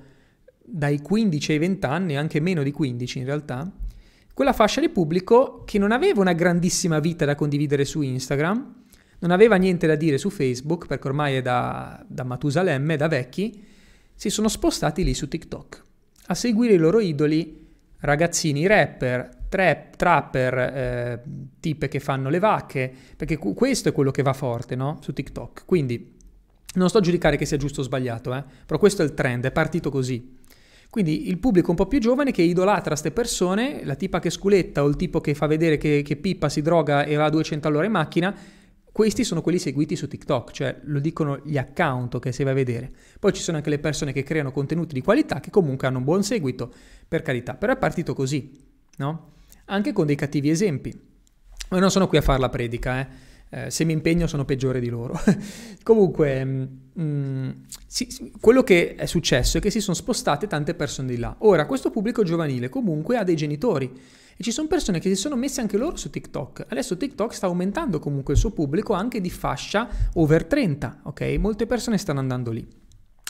dai 0.65 1.01
15 1.01 1.51
ai 1.51 1.57
20 1.59 1.85
anni, 1.85 2.17
anche 2.17 2.39
meno 2.39 2.63
di 2.63 2.71
15 2.71 3.19
in 3.19 3.25
realtà, 3.25 3.71
quella 4.33 4.53
fascia 4.53 4.81
di 4.81 4.89
pubblico 4.89 5.63
che 5.65 5.77
non 5.77 5.91
aveva 5.91 6.21
una 6.21 6.33
grandissima 6.33 6.99
vita 6.99 7.25
da 7.25 7.35
condividere 7.35 7.85
su 7.85 8.01
Instagram, 8.01 8.83
non 9.19 9.31
aveva 9.31 9.55
niente 9.55 9.87
da 9.87 9.95
dire 9.95 10.17
su 10.17 10.29
Facebook, 10.29 10.87
perché 10.87 11.07
ormai 11.07 11.35
è 11.35 11.41
da, 11.41 12.03
da 12.07 12.23
Matusalemme, 12.23 12.97
da 12.97 13.07
vecchi, 13.07 13.63
si 14.13 14.29
sono 14.29 14.47
spostati 14.47 15.03
lì 15.03 15.13
su 15.13 15.27
TikTok 15.27 15.83
a 16.27 16.33
seguire 16.33 16.73
i 16.73 16.77
loro 16.77 16.99
idoli, 16.99 17.67
ragazzini 17.99 18.65
rapper, 18.65 19.29
trap, 19.49 19.95
trapper, 19.95 20.57
eh, 20.57 21.23
tipe 21.59 21.87
che 21.87 21.99
fanno 21.99 22.29
le 22.29 22.39
vacche, 22.39 22.91
perché 23.15 23.37
questo 23.37 23.89
è 23.89 23.91
quello 23.91 24.11
che 24.11 24.23
va 24.23 24.33
forte 24.33 24.75
no? 24.75 24.99
su 25.01 25.13
TikTok. 25.13 25.63
Quindi 25.65 26.13
non 26.75 26.89
sto 26.89 26.97
a 26.97 27.01
giudicare 27.01 27.37
che 27.37 27.45
sia 27.45 27.57
giusto 27.57 27.81
o 27.81 27.83
sbagliato, 27.83 28.33
eh? 28.33 28.43
però 28.65 28.79
questo 28.79 29.01
è 29.01 29.05
il 29.05 29.13
trend, 29.13 29.45
è 29.45 29.51
partito 29.51 29.89
così. 29.89 30.43
Quindi 30.95 31.27
il 31.27 31.39
pubblico 31.39 31.71
un 31.71 31.75
po' 31.75 31.87
più 31.87 31.99
giovane 31.99 32.31
che 32.31 32.41
idolatra 32.41 32.91
queste 32.91 33.11
persone, 33.11 33.83
la 33.83 33.95
tipa 33.95 34.21
che 34.21 34.29
sculetta 34.29 34.81
o 34.81 34.87
il 34.87 34.95
tipo 34.95 35.19
che 35.19 35.33
fa 35.33 35.45
vedere 35.45 35.75
che, 35.75 36.01
che 36.05 36.15
pippa, 36.15 36.47
si 36.47 36.61
droga 36.61 37.03
e 37.03 37.17
va 37.17 37.25
a 37.25 37.29
200 37.29 37.67
all'ora 37.67 37.83
in 37.83 37.91
macchina, 37.91 38.33
questi 38.93 39.25
sono 39.25 39.41
quelli 39.41 39.57
seguiti 39.59 39.97
su 39.97 40.07
TikTok, 40.07 40.51
cioè 40.51 40.79
lo 40.83 41.01
dicono 41.01 41.41
gli 41.43 41.57
account 41.57 42.19
che 42.19 42.31
si 42.31 42.45
va 42.45 42.51
a 42.51 42.53
vedere. 42.53 42.93
Poi 43.19 43.33
ci 43.33 43.41
sono 43.41 43.57
anche 43.57 43.69
le 43.69 43.79
persone 43.79 44.13
che 44.13 44.23
creano 44.23 44.53
contenuti 44.53 44.93
di 44.93 45.01
qualità 45.01 45.41
che 45.41 45.49
comunque 45.49 45.85
hanno 45.85 45.97
un 45.97 46.05
buon 46.05 46.23
seguito, 46.23 46.71
per 47.05 47.21
carità, 47.23 47.55
però 47.55 47.73
è 47.73 47.77
partito 47.77 48.13
così, 48.13 48.57
no? 48.95 49.31
Anche 49.65 49.91
con 49.91 50.05
dei 50.05 50.15
cattivi 50.15 50.49
esempi. 50.49 50.97
Ma 51.71 51.79
non 51.79 51.91
sono 51.91 52.07
qui 52.07 52.19
a 52.19 52.21
fare 52.21 52.39
la 52.39 52.47
predica, 52.47 53.01
eh. 53.01 53.07
Eh, 53.49 53.69
se 53.69 53.83
mi 53.83 53.93
impegno 53.93 54.27
sono 54.27 54.43
peggiore 54.43 54.79
di 54.79 54.89
loro. 54.89 55.19
Comunque, 55.83 56.43
mh, 56.43 56.69
mm, 56.99 57.49
sì, 57.87 58.31
quello 58.39 58.63
che 58.63 58.95
è 58.95 59.05
successo 59.05 59.57
è 59.57 59.61
che 59.61 59.69
si 59.69 59.79
sono 59.79 59.95
spostate 59.95 60.47
tante 60.47 60.73
persone 60.73 61.07
di 61.09 61.17
là. 61.17 61.35
Ora, 61.39 61.65
questo 61.65 61.91
pubblico 61.91 62.23
giovanile 62.23 62.69
comunque 62.69 63.17
ha 63.17 63.23
dei 63.23 63.35
genitori 63.35 63.91
e 64.37 64.43
ci 64.43 64.51
sono 64.51 64.67
persone 64.67 64.99
che 64.99 65.07
si 65.09 65.15
sono 65.15 65.35
messe 65.35 65.61
anche 65.61 65.77
loro 65.77 65.95
su 65.95 66.09
TikTok. 66.09 66.65
Adesso 66.67 66.97
TikTok 66.97 67.33
sta 67.33 67.45
aumentando 67.45 67.99
comunque 67.99 68.33
il 68.33 68.39
suo 68.39 68.51
pubblico 68.51 68.93
anche 68.93 69.21
di 69.21 69.29
fascia 69.29 69.87
over 70.15 70.45
30, 70.45 71.01
ok? 71.03 71.21
Molte 71.39 71.65
persone 71.65 71.97
stanno 71.97 72.19
andando 72.19 72.51
lì 72.51 72.67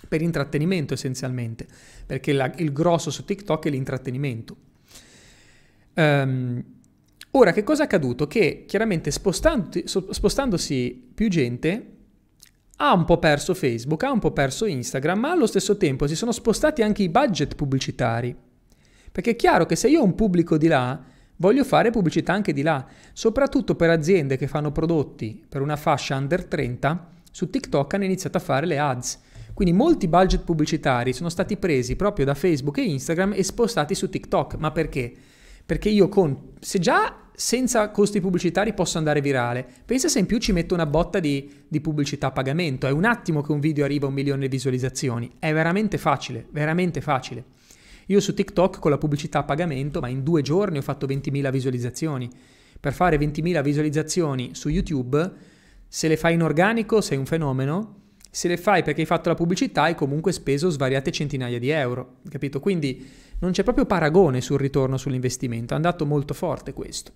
per 0.08 0.22
intrattenimento 0.22 0.94
essenzialmente, 0.94 1.68
perché 2.06 2.34
la, 2.34 2.52
il 2.58 2.72
grosso 2.72 3.12
su 3.12 3.26
TikTok 3.26 3.66
è 3.66 3.70
l'intrattenimento. 3.70 4.56
Um, 5.96 6.64
ora, 7.38 7.52
che 7.52 7.64
cosa 7.64 7.84
è 7.84 7.86
accaduto? 7.86 8.28
Che 8.28 8.66
chiaramente 8.68 9.12
spostandosi 9.12 11.12
più 11.14 11.30
gente 11.30 11.90
ha 12.78 12.94
un 12.94 13.06
po' 13.06 13.20
perso 13.20 13.54
Facebook, 13.54 14.04
ha 14.04 14.12
un 14.12 14.20
po' 14.20 14.32
perso 14.32 14.66
Instagram, 14.66 15.20
ma 15.20 15.32
allo 15.32 15.48
stesso 15.48 15.78
tempo 15.78 16.08
si 16.08 16.16
sono 16.16 16.32
spostati 16.32 16.82
anche 16.82 17.04
i 17.04 17.10
budget 17.10 17.56
pubblicitari. 17.56 18.36
Perché 19.12 19.32
è 19.32 19.36
chiaro 19.36 19.66
che 19.66 19.76
se 19.76 19.88
io 19.88 20.02
ho 20.02 20.04
un 20.04 20.16
pubblico 20.16 20.58
di 20.58 20.68
là, 20.68 21.02
voglio 21.38 21.64
fare 21.64 21.90
pubblicità 21.90 22.34
anche 22.34 22.52
di 22.52 22.62
là, 22.62 22.86
soprattutto 23.14 23.76
per 23.76 23.90
aziende 23.90 24.36
che 24.36 24.48
fanno 24.48 24.72
prodotti 24.72 25.42
per 25.48 25.62
una 25.62 25.78
fascia 25.78 26.18
under 26.18 26.46
30, 26.46 27.12
su 27.32 27.50
TikTok 27.50 27.94
hanno 27.94 28.04
iniziato 28.04 28.38
a 28.38 28.42
fare 28.42 28.66
le 28.66 28.78
ads. 28.78 29.22
Quindi 29.54 29.74
molti 29.74 30.10
budget 30.10 30.44
pubblicitari 30.44 31.14
sono 31.14 31.30
stati 31.30 31.56
presi 31.56 31.96
proprio 31.96 32.26
da 32.26 32.34
Facebook 32.34 32.78
e 32.78 32.84
Instagram 32.84 33.34
e 33.34 33.44
spostati 33.44 33.96
su 33.96 34.10
TikTok. 34.10 34.56
Ma 34.56 34.72
perché? 34.72 35.14
Perché 35.66 35.90
io 35.90 36.08
con... 36.10 36.54
se 36.60 36.80
già 36.80 37.20
senza 37.36 37.90
costi 37.90 38.22
pubblicitari 38.22 38.74
posso 38.74 38.98
andare 38.98 39.20
virale, 39.20 39.68
pensa 39.86 40.08
se 40.08 40.20
in 40.20 40.26
più 40.26 40.38
ci 40.38 40.54
metto 40.54 40.74
una 40.74 40.86
botta 40.86 41.20
di, 41.20 41.64
di 41.68 41.82
pubblicità 41.82 42.28
a 42.28 42.32
pagamento. 42.32 42.88
È 42.88 42.92
un 42.92 43.04
attimo 43.04 43.42
che 43.42 43.52
un 43.52 43.60
video 43.60 43.84
arriva 43.84 44.06
a 44.06 44.10
un 44.10 44.16
milione 44.16 44.42
di 44.42 44.48
visualizzazioni. 44.48 45.32
È 45.40 45.52
veramente 45.52 45.98
facile, 45.98 46.48
veramente 46.52 47.02
facile. 47.02 47.44
Io 48.08 48.20
su 48.20 48.34
TikTok 48.34 48.80
con 48.80 48.92
la 48.92 48.98
pubblicità 48.98 49.40
a 49.40 49.44
pagamento, 49.44 50.00
ma 50.00 50.08
in 50.08 50.24
due 50.24 50.42
giorni 50.42 50.78
ho 50.78 50.82
fatto 50.82 51.08
20.000 51.08 51.50
visualizzazioni. 51.52 52.30
Per 52.80 52.94
fare 52.94 53.18
20.000 53.18 53.64
visualizzazioni 53.64 54.52
su 54.54 54.70
YouTube, 54.70 55.34
se 55.88 56.08
le 56.08 56.18
fai 56.18 56.36
in 56.36 56.44
organico 56.44 57.02
sei 57.02 57.18
un 57.18 57.26
fenomeno, 57.26 58.04
se 58.36 58.50
le 58.50 58.58
fai 58.58 58.84
perché 58.84 59.00
hai 59.00 59.08
fatto 59.08 59.30
la 59.30 59.36
pubblicità 59.36 59.84
hai 59.84 59.96
comunque 59.96 60.34
speso 60.34 60.70
svariate 60.70 61.10
centinaia 61.10 61.58
di 61.58 61.70
euro, 61.70 62.18
capito? 62.28 62.60
Quindi 62.60 63.10
non 63.40 63.52
c'è 63.52 63.64
proprio 63.64 63.86
paragone 63.86 64.42
sul 64.42 64.58
ritorno 64.58 64.98
sull'investimento, 64.98 65.72
è 65.72 65.78
andato 65.78 66.06
molto 66.06 66.34
forte 66.34 66.74
questo. 66.74 67.14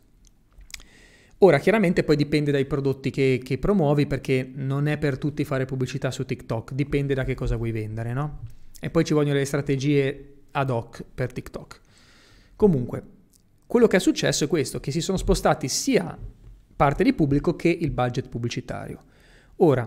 Ora, 1.40 1.60
chiaramente 1.60 2.06
poi 2.06 2.16
dipende 2.16 2.52
dai 2.52 2.64
prodotti 2.64 3.10
che, 3.10 3.42
che, 3.44 3.58
promuovi 3.58 4.08
perché 4.08 4.50
non 4.56 4.88
è 4.88 4.98
per 4.98 5.18
tutti 5.18 5.44
fare 5.44 5.66
pubblicità 5.66 6.10
su 6.10 6.24
TikTok, 6.24 6.72
dipende 6.72 7.14
da 7.14 7.26
che 7.26 7.36
cosa 7.36 7.58
vuoi 7.58 7.72
vendere, 7.72 8.14
no? 8.14 8.40
E 8.80 8.90
poi 8.90 9.04
ci 9.04 9.14
vogliono 9.14 9.40
le 9.40 9.46
strategie 9.46 10.36
ad 10.52 10.70
hoc 10.70 11.04
per 11.14 11.34
TikTok. 11.34 11.82
Comunque, 12.56 13.04
quello 13.68 13.88
che 13.88 13.98
è 13.98 14.00
successo 14.00 14.46
è 14.46 14.48
questo, 14.48 14.80
che 14.80 14.92
si 14.92 15.02
sono 15.02 15.18
spostati 15.18 15.68
sia 15.68 16.18
parte 16.78 17.04
di 17.04 17.12
pubblico 17.12 17.58
che 17.58 17.68
il 17.68 17.92
budget 17.92 18.30
pubblicitario. 18.30 19.04
Ora, 19.58 19.86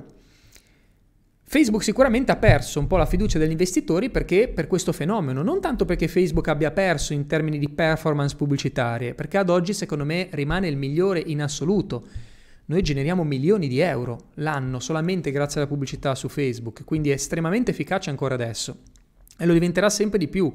Facebook 1.52 1.84
sicuramente 1.84 2.32
ha 2.32 2.36
perso 2.36 2.80
un 2.80 2.86
po' 2.86 2.96
la 2.96 3.04
fiducia 3.04 3.38
degli 3.38 3.50
investitori 3.50 4.08
perché 4.08 4.48
per 4.48 4.66
questo 4.66 4.90
fenomeno, 4.90 5.42
non 5.42 5.60
tanto 5.60 5.84
perché 5.84 6.08
Facebook 6.08 6.48
abbia 6.48 6.70
perso 6.70 7.12
in 7.12 7.26
termini 7.26 7.58
di 7.58 7.68
performance 7.68 8.34
pubblicitarie, 8.36 9.12
perché 9.12 9.36
ad 9.36 9.50
oggi 9.50 9.74
secondo 9.74 10.06
me 10.06 10.28
rimane 10.30 10.66
il 10.68 10.78
migliore 10.78 11.22
in 11.26 11.42
assoluto. 11.42 12.06
Noi 12.64 12.80
generiamo 12.80 13.22
milioni 13.22 13.68
di 13.68 13.80
euro 13.80 14.28
l'anno 14.36 14.80
solamente 14.80 15.30
grazie 15.30 15.60
alla 15.60 15.68
pubblicità 15.68 16.14
su 16.14 16.30
Facebook, 16.30 16.84
quindi 16.86 17.10
è 17.10 17.12
estremamente 17.12 17.72
efficace 17.72 18.08
ancora 18.08 18.32
adesso 18.32 18.78
e 19.36 19.44
lo 19.44 19.52
diventerà 19.52 19.90
sempre 19.90 20.18
di 20.18 20.28
più 20.28 20.50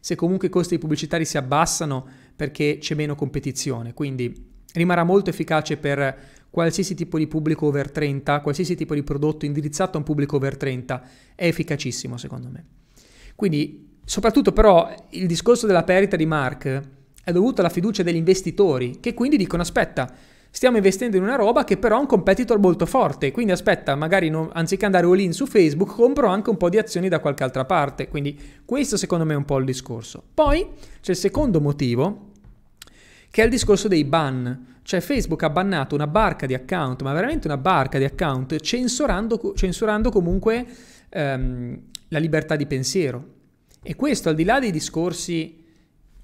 se 0.00 0.16
comunque 0.16 0.48
i 0.48 0.50
costi 0.50 0.76
pubblicitari 0.76 1.24
si 1.24 1.38
abbassano 1.38 2.06
perché 2.36 2.76
c'è 2.78 2.94
meno 2.94 3.14
competizione. 3.14 3.94
Quindi 3.94 4.50
rimarrà 4.74 5.02
molto 5.02 5.30
efficace 5.30 5.78
per 5.78 6.41
qualsiasi 6.52 6.94
tipo 6.94 7.16
di 7.16 7.26
pubblico 7.26 7.64
over 7.64 7.90
30, 7.90 8.42
qualsiasi 8.42 8.76
tipo 8.76 8.92
di 8.92 9.02
prodotto 9.02 9.46
indirizzato 9.46 9.96
a 9.96 10.00
un 10.00 10.04
pubblico 10.04 10.36
over 10.36 10.58
30 10.58 11.02
è 11.34 11.46
efficacissimo 11.46 12.18
secondo 12.18 12.50
me. 12.50 12.64
Quindi 13.34 13.88
soprattutto 14.04 14.52
però 14.52 14.94
il 15.10 15.26
discorso 15.26 15.66
della 15.66 15.82
perdita 15.82 16.14
di 16.14 16.26
Mark 16.26 16.80
è 17.24 17.32
dovuto 17.32 17.62
alla 17.62 17.70
fiducia 17.70 18.02
degli 18.02 18.16
investitori 18.16 19.00
che 19.00 19.14
quindi 19.14 19.38
dicono 19.38 19.62
aspetta, 19.62 20.12
stiamo 20.50 20.76
investendo 20.76 21.16
in 21.16 21.22
una 21.22 21.36
roba 21.36 21.64
che 21.64 21.78
però 21.78 21.96
ha 21.96 22.00
un 22.00 22.06
competitor 22.06 22.58
molto 22.58 22.84
forte, 22.84 23.30
quindi 23.30 23.52
aspetta, 23.52 23.94
magari 23.94 24.28
non, 24.28 24.50
anziché 24.52 24.84
andare 24.84 25.06
all 25.06 25.20
in 25.20 25.32
su 25.32 25.46
Facebook, 25.46 25.94
compro 25.94 26.26
anche 26.28 26.50
un 26.50 26.58
po' 26.58 26.68
di 26.68 26.76
azioni 26.76 27.08
da 27.08 27.20
qualche 27.20 27.44
altra 27.44 27.64
parte. 27.64 28.08
Quindi 28.08 28.38
questo 28.66 28.98
secondo 28.98 29.24
me 29.24 29.32
è 29.32 29.36
un 29.36 29.46
po' 29.46 29.56
il 29.56 29.64
discorso. 29.64 30.22
Poi 30.34 30.68
c'è 31.00 31.12
il 31.12 31.16
secondo 31.16 31.62
motivo, 31.62 32.32
che 33.30 33.40
è 33.40 33.44
il 33.46 33.50
discorso 33.50 33.88
dei 33.88 34.04
ban. 34.04 34.66
Cioè 34.82 35.00
Facebook 35.00 35.42
ha 35.44 35.50
bannato 35.50 35.94
una 35.94 36.06
barca 36.06 36.46
di 36.46 36.54
account, 36.54 37.02
ma 37.02 37.12
veramente 37.12 37.46
una 37.46 37.56
barca 37.56 37.98
di 37.98 38.04
account, 38.04 38.58
censurando, 38.60 39.52
censurando 39.54 40.10
comunque 40.10 40.66
ehm, 41.08 41.80
la 42.08 42.18
libertà 42.18 42.56
di 42.56 42.66
pensiero. 42.66 43.40
E 43.82 43.94
questo 43.94 44.28
al 44.28 44.34
di 44.34 44.44
là 44.44 44.60
dei 44.60 44.70
discorsi 44.70 45.60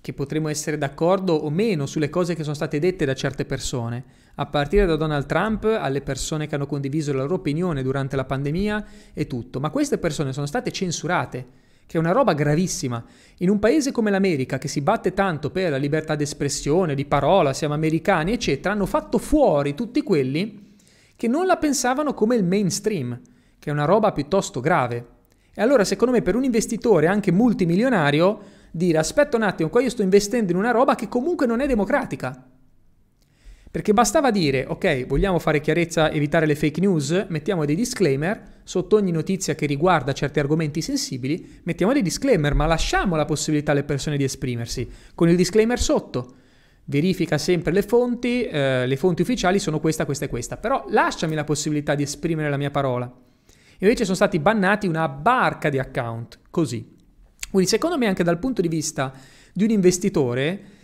che 0.00 0.12
potremmo 0.12 0.48
essere 0.48 0.78
d'accordo 0.78 1.34
o 1.34 1.50
meno 1.50 1.86
sulle 1.86 2.08
cose 2.08 2.34
che 2.34 2.42
sono 2.42 2.54
state 2.54 2.78
dette 2.78 3.04
da 3.04 3.14
certe 3.14 3.44
persone, 3.44 4.04
a 4.36 4.46
partire 4.46 4.86
da 4.86 4.96
Donald 4.96 5.26
Trump 5.26 5.64
alle 5.64 6.00
persone 6.00 6.46
che 6.46 6.54
hanno 6.54 6.66
condiviso 6.66 7.12
la 7.12 7.22
loro 7.22 7.34
opinione 7.34 7.82
durante 7.82 8.16
la 8.16 8.24
pandemia 8.24 8.86
e 9.12 9.26
tutto, 9.26 9.60
ma 9.60 9.70
queste 9.70 9.98
persone 9.98 10.32
sono 10.32 10.46
state 10.46 10.70
censurate, 10.70 11.46
che 11.88 11.96
è 11.96 12.00
una 12.00 12.12
roba 12.12 12.34
gravissima. 12.34 13.02
In 13.38 13.48
un 13.48 13.58
paese 13.58 13.92
come 13.92 14.10
l'America, 14.10 14.58
che 14.58 14.68
si 14.68 14.82
batte 14.82 15.14
tanto 15.14 15.50
per 15.50 15.70
la 15.70 15.78
libertà 15.78 16.16
d'espressione, 16.16 16.94
di 16.94 17.06
parola, 17.06 17.54
siamo 17.54 17.72
americani, 17.72 18.32
eccetera, 18.32 18.74
hanno 18.74 18.84
fatto 18.84 19.16
fuori 19.16 19.74
tutti 19.74 20.02
quelli 20.02 20.76
che 21.16 21.28
non 21.28 21.46
la 21.46 21.56
pensavano 21.56 22.12
come 22.12 22.36
il 22.36 22.44
mainstream, 22.44 23.18
che 23.58 23.70
è 23.70 23.72
una 23.72 23.86
roba 23.86 24.12
piuttosto 24.12 24.60
grave. 24.60 25.06
E 25.54 25.62
allora, 25.62 25.82
secondo 25.82 26.12
me, 26.12 26.20
per 26.20 26.36
un 26.36 26.44
investitore 26.44 27.06
anche 27.06 27.32
multimilionario, 27.32 28.38
dire 28.70 28.98
aspetta 28.98 29.38
un 29.38 29.44
attimo, 29.44 29.70
qua 29.70 29.80
io 29.80 29.88
sto 29.88 30.02
investendo 30.02 30.52
in 30.52 30.58
una 30.58 30.72
roba 30.72 30.94
che 30.94 31.08
comunque 31.08 31.46
non 31.46 31.60
è 31.60 31.66
democratica. 31.66 32.50
Perché 33.70 33.92
bastava 33.92 34.30
dire, 34.30 34.64
ok, 34.66 35.06
vogliamo 35.06 35.38
fare 35.38 35.60
chiarezza, 35.60 36.10
evitare 36.10 36.46
le 36.46 36.54
fake 36.54 36.80
news, 36.80 37.26
mettiamo 37.28 37.66
dei 37.66 37.74
disclaimer, 37.74 38.60
sotto 38.64 38.96
ogni 38.96 39.10
notizia 39.10 39.54
che 39.54 39.66
riguarda 39.66 40.14
certi 40.14 40.38
argomenti 40.38 40.80
sensibili, 40.80 41.60
mettiamo 41.64 41.92
dei 41.92 42.00
disclaimer, 42.00 42.54
ma 42.54 42.64
lasciamo 42.64 43.14
la 43.14 43.26
possibilità 43.26 43.72
alle 43.72 43.84
persone 43.84 44.16
di 44.16 44.24
esprimersi, 44.24 44.88
con 45.14 45.28
il 45.28 45.36
disclaimer 45.36 45.78
sotto. 45.78 46.34
Verifica 46.84 47.36
sempre 47.36 47.72
le 47.72 47.82
fonti, 47.82 48.44
eh, 48.44 48.86
le 48.86 48.96
fonti 48.96 49.20
ufficiali 49.20 49.58
sono 49.58 49.80
questa, 49.80 50.06
questa 50.06 50.24
e 50.24 50.28
questa, 50.28 50.56
però 50.56 50.86
lasciami 50.88 51.34
la 51.34 51.44
possibilità 51.44 51.94
di 51.94 52.02
esprimere 52.02 52.48
la 52.48 52.56
mia 52.56 52.70
parola. 52.70 53.12
Invece 53.80 54.04
sono 54.04 54.16
stati 54.16 54.38
bannati 54.38 54.86
una 54.86 55.08
barca 55.08 55.68
di 55.68 55.78
account, 55.78 56.38
così. 56.50 56.96
Quindi 57.50 57.68
secondo 57.68 57.98
me 57.98 58.06
anche 58.06 58.24
dal 58.24 58.38
punto 58.38 58.62
di 58.62 58.68
vista 58.68 59.12
di 59.52 59.64
un 59.64 59.70
investitore, 59.70 60.76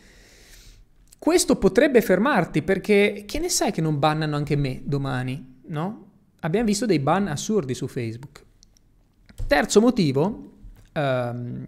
questo 1.25 1.57
potrebbe 1.57 2.03
fermarti 2.03 2.61
perché 2.61 3.25
che 3.27 3.39
ne 3.39 3.49
sai 3.49 3.73
che 3.73 3.81
non 3.81 3.99
bannano 3.99 4.37
anche 4.37 4.57
me 4.57 4.83
domani, 4.85 5.63
no? 5.69 6.11
Abbiamo 6.41 6.67
visto 6.67 6.85
dei 6.85 6.99
ban 6.99 7.29
assurdi 7.29 7.73
su 7.73 7.87
Facebook. 7.87 8.45
Terzo 9.47 9.81
motivo, 9.81 10.53
um, 10.93 11.67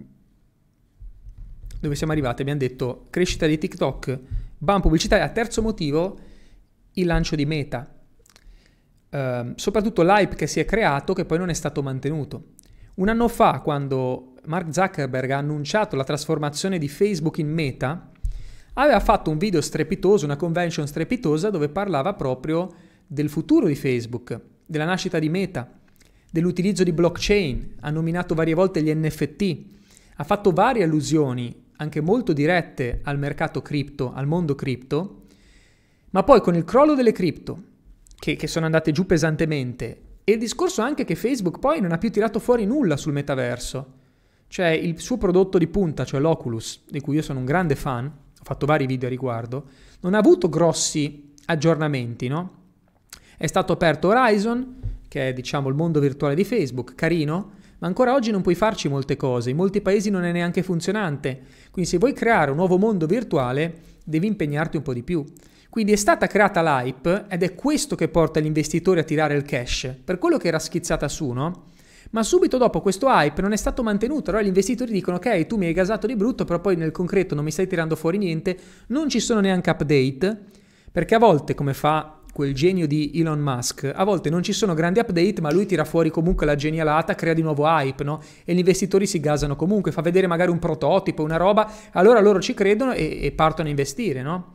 dove 1.80 1.94
siamo 1.94 2.12
arrivati? 2.12 2.42
Abbiamo 2.42 2.60
detto 2.60 3.06
crescita 3.08 3.46
di 3.46 3.56
TikTok, 3.56 4.18
ban 4.58 4.82
pubblicitaria. 4.82 5.26
Terzo 5.30 5.62
motivo, 5.62 6.18
il 6.92 7.06
lancio 7.06 7.34
di 7.34 7.46
Meta. 7.46 7.90
Uh, 9.08 9.52
soprattutto 9.54 10.02
l'hype 10.02 10.34
che 10.34 10.46
si 10.46 10.60
è 10.60 10.66
creato 10.66 11.14
che 11.14 11.24
poi 11.24 11.38
non 11.38 11.48
è 11.48 11.54
stato 11.54 11.82
mantenuto. 11.82 12.48
Un 12.96 13.08
anno 13.08 13.28
fa, 13.28 13.60
quando 13.60 14.34
Mark 14.44 14.70
Zuckerberg 14.70 15.30
ha 15.30 15.38
annunciato 15.38 15.96
la 15.96 16.04
trasformazione 16.04 16.76
di 16.76 16.88
Facebook 16.88 17.38
in 17.38 17.50
Meta, 17.50 18.10
aveva 18.84 19.00
fatto 19.00 19.30
un 19.30 19.38
video 19.38 19.60
strepitoso, 19.60 20.24
una 20.24 20.36
convention 20.36 20.86
strepitosa 20.86 21.50
dove 21.50 21.68
parlava 21.68 22.14
proprio 22.14 22.72
del 23.06 23.28
futuro 23.28 23.66
di 23.66 23.74
Facebook, 23.74 24.38
della 24.66 24.84
nascita 24.84 25.18
di 25.18 25.28
Meta, 25.28 25.70
dell'utilizzo 26.30 26.82
di 26.82 26.92
blockchain, 26.92 27.76
ha 27.80 27.90
nominato 27.90 28.34
varie 28.34 28.54
volte 28.54 28.82
gli 28.82 28.92
NFT, 28.92 29.64
ha 30.16 30.24
fatto 30.24 30.50
varie 30.50 30.82
allusioni, 30.82 31.64
anche 31.76 32.00
molto 32.00 32.32
dirette, 32.32 33.00
al 33.04 33.18
mercato 33.18 33.62
cripto, 33.62 34.12
al 34.12 34.26
mondo 34.26 34.54
cripto, 34.54 35.22
ma 36.10 36.22
poi 36.22 36.40
con 36.40 36.54
il 36.54 36.64
crollo 36.64 36.94
delle 36.94 37.12
cripto, 37.12 37.62
che, 38.18 38.36
che 38.36 38.46
sono 38.46 38.66
andate 38.66 38.92
giù 38.92 39.06
pesantemente, 39.06 40.00
e 40.24 40.32
il 40.32 40.38
discorso 40.38 40.82
anche 40.82 41.04
che 41.04 41.14
Facebook 41.14 41.58
poi 41.58 41.80
non 41.80 41.92
ha 41.92 41.98
più 41.98 42.10
tirato 42.10 42.40
fuori 42.40 42.66
nulla 42.66 42.96
sul 42.96 43.12
metaverso, 43.12 43.92
cioè 44.48 44.68
il 44.68 45.00
suo 45.00 45.16
prodotto 45.16 45.56
di 45.56 45.66
punta, 45.66 46.04
cioè 46.04 46.20
l'Oculus, 46.20 46.82
di 46.88 47.00
cui 47.00 47.16
io 47.16 47.22
sono 47.22 47.38
un 47.38 47.44
grande 47.44 47.76
fan, 47.76 48.12
fatto 48.46 48.64
vari 48.64 48.86
video 48.86 49.08
a 49.08 49.10
riguardo, 49.10 49.64
non 50.02 50.14
ha 50.14 50.18
avuto 50.18 50.48
grossi 50.48 51.32
aggiornamenti, 51.46 52.28
no? 52.28 52.50
È 53.36 53.48
stato 53.48 53.72
aperto 53.72 54.06
Horizon, 54.06 54.76
che 55.08 55.30
è 55.30 55.32
diciamo 55.32 55.68
il 55.68 55.74
mondo 55.74 55.98
virtuale 55.98 56.36
di 56.36 56.44
Facebook, 56.44 56.94
carino, 56.94 57.54
ma 57.78 57.88
ancora 57.88 58.14
oggi 58.14 58.30
non 58.30 58.42
puoi 58.42 58.54
farci 58.54 58.86
molte 58.86 59.16
cose, 59.16 59.50
in 59.50 59.56
molti 59.56 59.80
paesi 59.80 60.10
non 60.10 60.22
è 60.22 60.30
neanche 60.30 60.62
funzionante, 60.62 61.42
quindi 61.72 61.90
se 61.90 61.98
vuoi 61.98 62.12
creare 62.12 62.52
un 62.52 62.56
nuovo 62.56 62.78
mondo 62.78 63.06
virtuale 63.06 63.80
devi 64.04 64.28
impegnarti 64.28 64.76
un 64.76 64.84
po' 64.84 64.94
di 64.94 65.02
più. 65.02 65.24
Quindi 65.68 65.90
è 65.90 65.96
stata 65.96 66.28
creata 66.28 66.62
l'hype 66.62 67.24
ed 67.28 67.42
è 67.42 67.56
questo 67.56 67.96
che 67.96 68.06
porta 68.06 68.38
gli 68.38 68.46
investitori 68.46 69.00
a 69.00 69.04
tirare 69.04 69.34
il 69.34 69.42
cash, 69.42 69.92
per 70.04 70.18
quello 70.18 70.36
che 70.36 70.46
era 70.46 70.60
schizzata 70.60 71.08
su, 71.08 71.32
no? 71.32 71.64
Ma 72.16 72.22
subito 72.22 72.56
dopo 72.56 72.80
questo 72.80 73.08
hype 73.08 73.42
non 73.42 73.52
è 73.52 73.56
stato 73.56 73.82
mantenuto, 73.82 74.30
allora 74.30 74.42
gli 74.42 74.48
investitori 74.48 74.90
dicono 74.90 75.18
ok, 75.18 75.46
tu 75.46 75.58
mi 75.58 75.66
hai 75.66 75.74
gasato 75.74 76.06
di 76.06 76.16
brutto, 76.16 76.46
però 76.46 76.60
poi 76.60 76.74
nel 76.74 76.90
concreto 76.90 77.34
non 77.34 77.44
mi 77.44 77.50
stai 77.50 77.66
tirando 77.66 77.94
fuori 77.94 78.16
niente, 78.16 78.56
non 78.86 79.10
ci 79.10 79.20
sono 79.20 79.40
neanche 79.40 79.68
update, 79.68 80.44
perché 80.90 81.14
a 81.14 81.18
volte, 81.18 81.54
come 81.54 81.74
fa 81.74 82.20
quel 82.32 82.54
genio 82.54 82.86
di 82.86 83.12
Elon 83.16 83.38
Musk, 83.38 83.92
a 83.94 84.02
volte 84.04 84.30
non 84.30 84.42
ci 84.42 84.54
sono 84.54 84.72
grandi 84.72 84.98
update, 84.98 85.42
ma 85.42 85.52
lui 85.52 85.66
tira 85.66 85.84
fuori 85.84 86.08
comunque 86.08 86.46
la 86.46 86.54
genialata, 86.54 87.14
crea 87.14 87.34
di 87.34 87.42
nuovo 87.42 87.66
hype, 87.66 88.02
no? 88.02 88.22
E 88.46 88.54
gli 88.54 88.58
investitori 88.60 89.06
si 89.06 89.20
gasano 89.20 89.54
comunque, 89.54 89.92
fa 89.92 90.00
vedere 90.00 90.26
magari 90.26 90.50
un 90.50 90.58
prototipo, 90.58 91.22
una 91.22 91.36
roba, 91.36 91.70
allora 91.92 92.20
loro 92.20 92.40
ci 92.40 92.54
credono 92.54 92.94
e, 92.94 93.18
e 93.24 93.32
partono 93.32 93.68
a 93.68 93.70
investire, 93.72 94.22
no? 94.22 94.54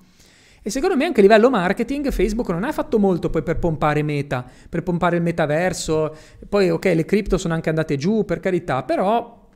E 0.64 0.70
secondo 0.70 0.96
me 0.96 1.06
anche 1.06 1.22
a 1.22 1.24
livello 1.24 1.50
marketing 1.50 2.12
Facebook 2.12 2.50
non 2.50 2.64
ha 2.64 2.72
fatto 2.72 3.00
molto 3.00 3.32
poi 3.32 3.42
per 3.42 3.58
pompare 3.58 4.04
meta, 4.04 4.46
per 4.70 4.84
pompare 4.84 5.16
il 5.16 5.24
metaverso, 5.24 6.16
poi 6.48 6.70
ok 6.70 6.86
le 6.86 7.04
cripto 7.04 7.40
sono 7.40 7.56
anche 7.56 7.70
andate 7.70 7.98
giù 7.98 8.26
per 8.26 8.40
carità, 8.40 8.84
però 8.84 9.50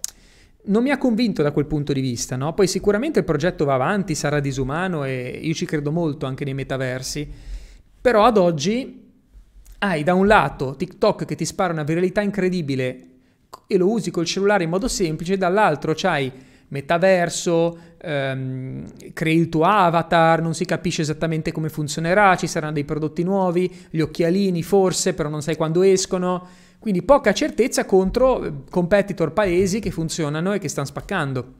non 0.63 0.81
mi 0.81 0.89
ha 0.89 0.97
convinto 0.97 1.43
da 1.43 1.51
quel 1.51 1.67
punto 1.67 1.93
di 1.93 2.01
vista, 2.01 2.35
no? 2.35 2.55
Poi 2.55 2.65
sicuramente 2.65 3.19
il 3.19 3.25
progetto 3.25 3.65
va 3.65 3.75
avanti, 3.75 4.15
sarà 4.15 4.39
disumano 4.39 5.03
e 5.03 5.39
io 5.43 5.53
ci 5.53 5.67
credo 5.67 5.91
molto 5.91 6.25
anche 6.25 6.43
nei 6.43 6.55
metaversi, 6.55 7.29
però 8.01 8.23
ad 8.25 8.37
oggi 8.37 9.03
hai 9.77 10.03
da 10.03 10.15
un 10.15 10.25
lato 10.25 10.75
TikTok 10.75 11.25
che 11.25 11.35
ti 11.35 11.45
spara 11.45 11.71
una 11.71 11.83
viralità 11.83 12.21
incredibile 12.21 13.07
e 13.67 13.77
lo 13.77 13.91
usi 13.91 14.09
col 14.09 14.25
cellulare 14.25 14.63
in 14.63 14.71
modo 14.71 14.87
semplice, 14.87 15.37
dall'altro 15.37 15.93
c'hai 15.95 16.31
metaverso, 16.69 17.77
ehm, 18.01 19.13
crei 19.13 19.37
il 19.37 19.49
tuo 19.49 19.63
avatar, 19.63 20.41
non 20.41 20.53
si 20.53 20.65
capisce 20.65 21.01
esattamente 21.01 21.51
come 21.51 21.69
funzionerà, 21.69 22.35
ci 22.35 22.47
saranno 22.47 22.73
dei 22.73 22.85
prodotti 22.85 23.23
nuovi, 23.23 23.73
gli 23.89 23.99
occhialini 23.99 24.63
forse, 24.63 25.13
però 25.13 25.29
non 25.29 25.41
sai 25.41 25.55
quando 25.55 25.83
escono. 25.83 26.47
Quindi 26.79 27.01
poca 27.01 27.33
certezza 27.33 27.85
contro 27.85 28.43
eh, 28.43 28.53
competitor 28.69 29.33
paesi 29.33 29.79
che 29.79 29.91
funzionano 29.91 30.53
e 30.53 30.59
che 30.59 30.67
stanno 30.67 30.87
spaccando. 30.87 31.53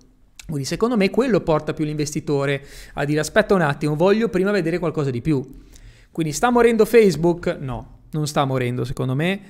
Quindi 0.46 0.66
secondo 0.66 0.96
me 0.96 1.10
quello 1.10 1.42
porta 1.42 1.74
più 1.74 1.86
l'investitore 1.86 2.64
a 2.94 3.06
dire 3.06 3.20
aspetta 3.20 3.56
un 3.56 3.62
attimo, 3.62 3.96
voglio 3.96 4.30
prima 4.30 4.52
vedere 4.52 4.78
qualcosa 4.78 5.10
di 5.10 5.22
più. 5.22 5.44
Quindi 6.12 6.32
sta 6.32 6.52
morendo 6.52 6.86
Facebook? 6.86 7.58
No, 7.60 8.02
non 8.12 8.28
sta 8.28 8.46
morendo 8.46 8.86
secondo 8.86 9.16
me. 9.16 9.42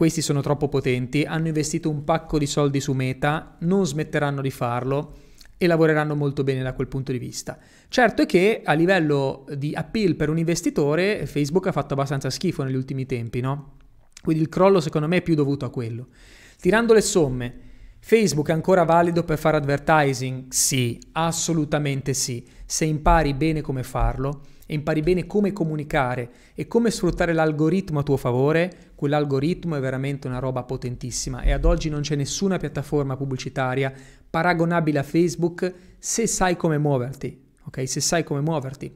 Questi 0.00 0.22
sono 0.22 0.40
troppo 0.40 0.70
potenti, 0.70 1.24
hanno 1.24 1.48
investito 1.48 1.90
un 1.90 2.04
pacco 2.04 2.38
di 2.38 2.46
soldi 2.46 2.80
su 2.80 2.94
Meta, 2.94 3.58
non 3.60 3.86
smetteranno 3.86 4.40
di 4.40 4.50
farlo 4.50 5.12
e 5.58 5.66
lavoreranno 5.66 6.14
molto 6.14 6.42
bene 6.42 6.62
da 6.62 6.72
quel 6.72 6.88
punto 6.88 7.12
di 7.12 7.18
vista. 7.18 7.58
Certo 7.86 8.22
è 8.22 8.24
che 8.24 8.62
a 8.64 8.72
livello 8.72 9.44
di 9.54 9.74
appeal 9.74 10.14
per 10.14 10.30
un 10.30 10.38
investitore 10.38 11.26
Facebook 11.26 11.66
ha 11.66 11.72
fatto 11.72 11.92
abbastanza 11.92 12.30
schifo 12.30 12.62
negli 12.62 12.76
ultimi 12.76 13.04
tempi, 13.04 13.40
no? 13.40 13.72
Quindi 14.22 14.42
il 14.42 14.48
crollo 14.48 14.80
secondo 14.80 15.06
me 15.06 15.18
è 15.18 15.22
più 15.22 15.34
dovuto 15.34 15.66
a 15.66 15.70
quello. 15.70 16.06
Tirando 16.58 16.94
le 16.94 17.02
somme, 17.02 17.54
Facebook 18.10 18.48
è 18.48 18.52
ancora 18.52 18.82
valido 18.82 19.22
per 19.22 19.38
fare 19.38 19.58
advertising? 19.58 20.50
Sì, 20.50 20.98
assolutamente 21.12 22.12
sì, 22.12 22.44
se 22.66 22.84
impari 22.84 23.34
bene 23.34 23.60
come 23.60 23.84
farlo 23.84 24.40
e 24.66 24.74
impari 24.74 25.00
bene 25.00 25.28
come 25.28 25.52
comunicare 25.52 26.28
e 26.56 26.66
come 26.66 26.90
sfruttare 26.90 27.32
l'algoritmo 27.32 28.00
a 28.00 28.02
tuo 28.02 28.16
favore, 28.16 28.90
quell'algoritmo 28.96 29.76
è 29.76 29.80
veramente 29.80 30.26
una 30.26 30.40
roba 30.40 30.64
potentissima 30.64 31.42
e 31.42 31.52
ad 31.52 31.64
oggi 31.64 31.88
non 31.88 32.00
c'è 32.00 32.16
nessuna 32.16 32.56
piattaforma 32.56 33.16
pubblicitaria 33.16 33.92
paragonabile 34.28 34.98
a 34.98 35.04
Facebook 35.04 35.72
se 35.96 36.26
sai 36.26 36.56
come 36.56 36.78
muoverti, 36.78 37.40
ok? 37.66 37.88
Se 37.88 38.00
sai 38.00 38.24
come 38.24 38.40
muoverti. 38.40 38.92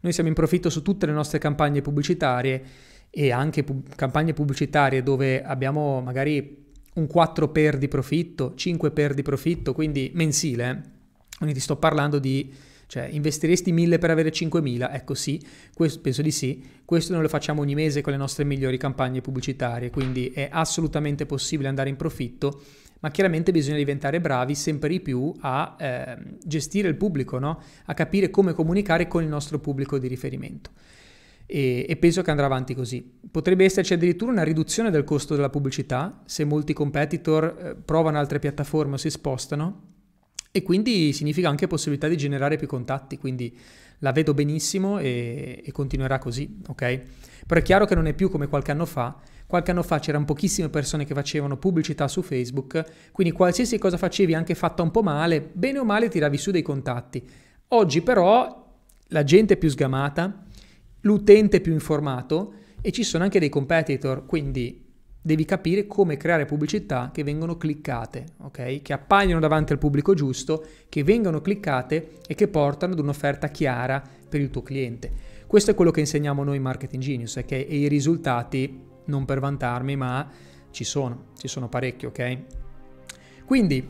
Noi 0.00 0.12
siamo 0.12 0.28
in 0.28 0.34
profitto 0.34 0.68
su 0.68 0.82
tutte 0.82 1.06
le 1.06 1.12
nostre 1.12 1.38
campagne 1.38 1.80
pubblicitarie 1.80 2.62
e 3.08 3.32
anche 3.32 3.64
pub- 3.64 3.94
campagne 3.94 4.34
pubblicitarie 4.34 5.02
dove 5.02 5.42
abbiamo 5.42 6.02
magari 6.02 6.66
un 6.98 7.06
4 7.06 7.48
per 7.48 7.78
di 7.78 7.88
profitto, 7.88 8.54
5 8.54 8.90
per 8.90 9.14
di 9.14 9.22
profitto, 9.22 9.72
quindi 9.72 10.10
mensile. 10.14 10.70
Eh? 10.70 10.96
Quindi 11.38 11.54
ti 11.54 11.60
sto 11.60 11.76
parlando 11.76 12.18
di 12.18 12.52
cioè, 12.86 13.08
investiresti 13.10 13.70
1000 13.70 13.98
per 13.98 14.10
avere 14.10 14.32
5000? 14.32 14.92
Ecco 14.92 15.14
sì, 15.14 15.40
questo, 15.74 16.00
penso 16.00 16.22
di 16.22 16.32
sì. 16.32 16.62
Questo 16.84 17.12
noi 17.12 17.22
lo 17.22 17.28
facciamo 17.28 17.60
ogni 17.60 17.74
mese 17.74 18.00
con 18.00 18.12
le 18.12 18.18
nostre 18.18 18.44
migliori 18.44 18.76
campagne 18.76 19.20
pubblicitarie, 19.20 19.90
quindi 19.90 20.28
è 20.28 20.48
assolutamente 20.50 21.24
possibile 21.24 21.68
andare 21.68 21.88
in 21.88 21.96
profitto, 21.96 22.62
ma 23.00 23.10
chiaramente 23.10 23.52
bisogna 23.52 23.76
diventare 23.76 24.20
bravi 24.20 24.54
sempre 24.56 24.88
di 24.88 25.00
più 25.00 25.32
a 25.40 25.76
eh, 25.78 26.16
gestire 26.42 26.88
il 26.88 26.96
pubblico, 26.96 27.38
no? 27.38 27.62
a 27.84 27.94
capire 27.94 28.30
come 28.30 28.52
comunicare 28.52 29.06
con 29.06 29.22
il 29.22 29.28
nostro 29.28 29.60
pubblico 29.60 29.98
di 29.98 30.08
riferimento. 30.08 30.70
E, 31.50 31.86
e, 31.88 31.96
penso 31.96 32.20
che 32.20 32.30
andrà 32.30 32.44
avanti 32.44 32.74
così. 32.74 33.02
Potrebbe 33.30 33.64
esserci 33.64 33.94
addirittura 33.94 34.30
una 34.30 34.42
riduzione 34.42 34.90
del 34.90 35.04
costo 35.04 35.34
della 35.34 35.48
pubblicità 35.48 36.22
se 36.26 36.44
molti 36.44 36.74
competitor 36.74 37.44
eh, 37.44 37.74
provano 37.74 38.18
altre 38.18 38.38
piattaforme 38.38 38.94
o 38.94 38.96
si 38.98 39.08
spostano 39.08 39.88
e 40.50 40.62
quindi 40.62 41.12
significa 41.14 41.48
anche 41.48 41.66
possibilità 41.66 42.06
di 42.06 42.16
generare 42.16 42.56
più 42.56 42.66
contatti, 42.66 43.16
quindi 43.16 43.56
la 44.00 44.12
vedo 44.12 44.34
benissimo 44.34 44.98
e, 44.98 45.62
e, 45.64 45.72
continuerà 45.72 46.18
così, 46.18 46.60
ok? 46.66 47.00
Però 47.46 47.60
è 47.60 47.62
chiaro 47.62 47.86
che 47.86 47.94
non 47.94 48.06
è 48.06 48.12
più 48.12 48.28
come 48.28 48.46
qualche 48.46 48.70
anno 48.70 48.86
fa. 48.86 49.16
Qualche 49.46 49.70
anno 49.70 49.82
fa 49.82 49.98
c'erano 49.98 50.26
pochissime 50.26 50.68
persone 50.68 51.06
che 51.06 51.14
facevano 51.14 51.56
pubblicità 51.56 52.06
su 52.06 52.20
Facebook, 52.20 52.84
quindi 53.12 53.32
qualsiasi 53.32 53.78
cosa 53.78 53.96
facevi, 53.96 54.34
anche 54.34 54.54
fatta 54.54 54.82
un 54.82 54.90
po' 54.90 55.02
male, 55.02 55.40
bene 55.40 55.78
o 55.78 55.84
male 55.84 56.08
tiravi 56.08 56.36
su 56.36 56.50
dei 56.50 56.60
contatti. 56.60 57.26
Oggi 57.68 58.02
però 58.02 58.66
la 59.08 59.24
gente 59.24 59.54
è 59.54 59.56
più 59.56 59.70
sgamata, 59.70 60.44
l'utente 61.00 61.60
più 61.60 61.72
informato 61.72 62.54
e 62.80 62.90
ci 62.90 63.02
sono 63.02 63.24
anche 63.24 63.38
dei 63.38 63.48
competitor, 63.48 64.26
quindi 64.26 64.86
devi 65.20 65.44
capire 65.44 65.86
come 65.86 66.16
creare 66.16 66.46
pubblicità 66.46 67.10
che 67.12 67.22
vengono 67.22 67.56
cliccate, 67.56 68.24
ok? 68.38 68.82
Che 68.82 68.92
appaiono 68.92 69.40
davanti 69.40 69.72
al 69.72 69.78
pubblico 69.78 70.14
giusto, 70.14 70.64
che 70.88 71.02
vengono 71.02 71.40
cliccate 71.40 72.20
e 72.26 72.34
che 72.34 72.48
portano 72.48 72.92
ad 72.94 73.00
un'offerta 73.00 73.48
chiara 73.48 74.02
per 74.28 74.40
il 74.40 74.50
tuo 74.50 74.62
cliente. 74.62 75.36
Questo 75.46 75.70
è 75.70 75.74
quello 75.74 75.90
che 75.90 76.00
insegniamo 76.00 76.44
noi 76.44 76.56
in 76.56 76.62
Marketing 76.62 77.02
Genius, 77.02 77.36
è 77.36 77.44
che 77.44 77.56
i 77.56 77.88
risultati, 77.88 78.80
non 79.06 79.24
per 79.24 79.40
vantarmi, 79.40 79.96
ma 79.96 80.30
ci 80.70 80.84
sono, 80.84 81.26
ci 81.36 81.48
sono 81.48 81.68
parecchio, 81.68 82.08
ok? 82.08 82.38
Quindi, 83.44 83.86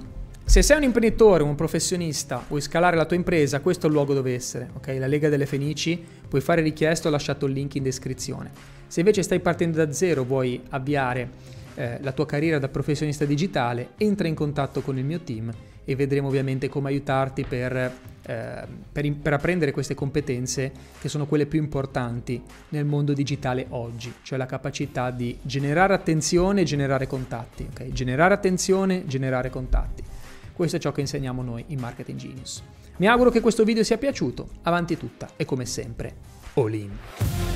se 0.48 0.62
sei 0.62 0.78
un 0.78 0.84
imprenditore, 0.84 1.42
un 1.42 1.54
professionista, 1.54 2.42
vuoi 2.48 2.62
scalare 2.62 2.96
la 2.96 3.04
tua 3.04 3.16
impresa, 3.16 3.60
questo 3.60 3.84
è 3.84 3.88
il 3.90 3.94
luogo 3.94 4.14
dove 4.14 4.32
essere, 4.32 4.70
ok? 4.76 4.96
La 4.98 5.06
Lega 5.06 5.28
delle 5.28 5.44
Fenici, 5.44 6.02
puoi 6.26 6.40
fare 6.40 6.62
richiesta, 6.62 7.08
ho 7.08 7.10
lasciato 7.10 7.44
il 7.44 7.52
link 7.52 7.74
in 7.74 7.82
descrizione. 7.82 8.50
Se 8.86 9.00
invece 9.00 9.22
stai 9.22 9.40
partendo 9.40 9.76
da 9.76 9.92
zero, 9.92 10.24
vuoi 10.24 10.58
avviare 10.70 11.28
eh, 11.74 11.98
la 12.00 12.12
tua 12.12 12.24
carriera 12.24 12.58
da 12.58 12.68
professionista 12.68 13.26
digitale, 13.26 13.90
entra 13.98 14.26
in 14.26 14.34
contatto 14.34 14.80
con 14.80 14.96
il 14.96 15.04
mio 15.04 15.20
team 15.20 15.52
e 15.84 15.94
vedremo 15.94 16.28
ovviamente 16.28 16.70
come 16.70 16.88
aiutarti 16.88 17.44
per, 17.44 17.76
eh, 17.76 18.66
per, 18.90 19.12
per, 19.20 19.32
apprendere 19.34 19.70
queste 19.70 19.94
competenze 19.94 20.72
che 20.98 21.10
sono 21.10 21.26
quelle 21.26 21.44
più 21.44 21.60
importanti 21.60 22.42
nel 22.70 22.86
mondo 22.86 23.12
digitale 23.12 23.66
oggi, 23.68 24.14
cioè 24.22 24.38
la 24.38 24.46
capacità 24.46 25.10
di 25.10 25.36
generare 25.42 25.92
attenzione 25.92 26.62
e 26.62 26.64
generare 26.64 27.06
contatti. 27.06 27.66
Okay? 27.70 27.92
Generare 27.92 28.32
attenzione, 28.32 29.06
generare 29.06 29.50
contatti. 29.50 30.16
Questo 30.58 30.74
è 30.74 30.80
ciò 30.80 30.90
che 30.90 31.02
insegniamo 31.02 31.40
noi 31.40 31.66
in 31.68 31.78
Marketing 31.78 32.18
Genius. 32.18 32.64
Mi 32.96 33.06
auguro 33.06 33.30
che 33.30 33.40
questo 33.40 33.62
video 33.62 33.84
sia 33.84 33.96
piaciuto, 33.96 34.48
avanti 34.62 34.96
tutta 34.96 35.28
e 35.36 35.44
come 35.44 35.64
sempre, 35.64 36.16
all 36.54 36.74
in. 36.74 37.47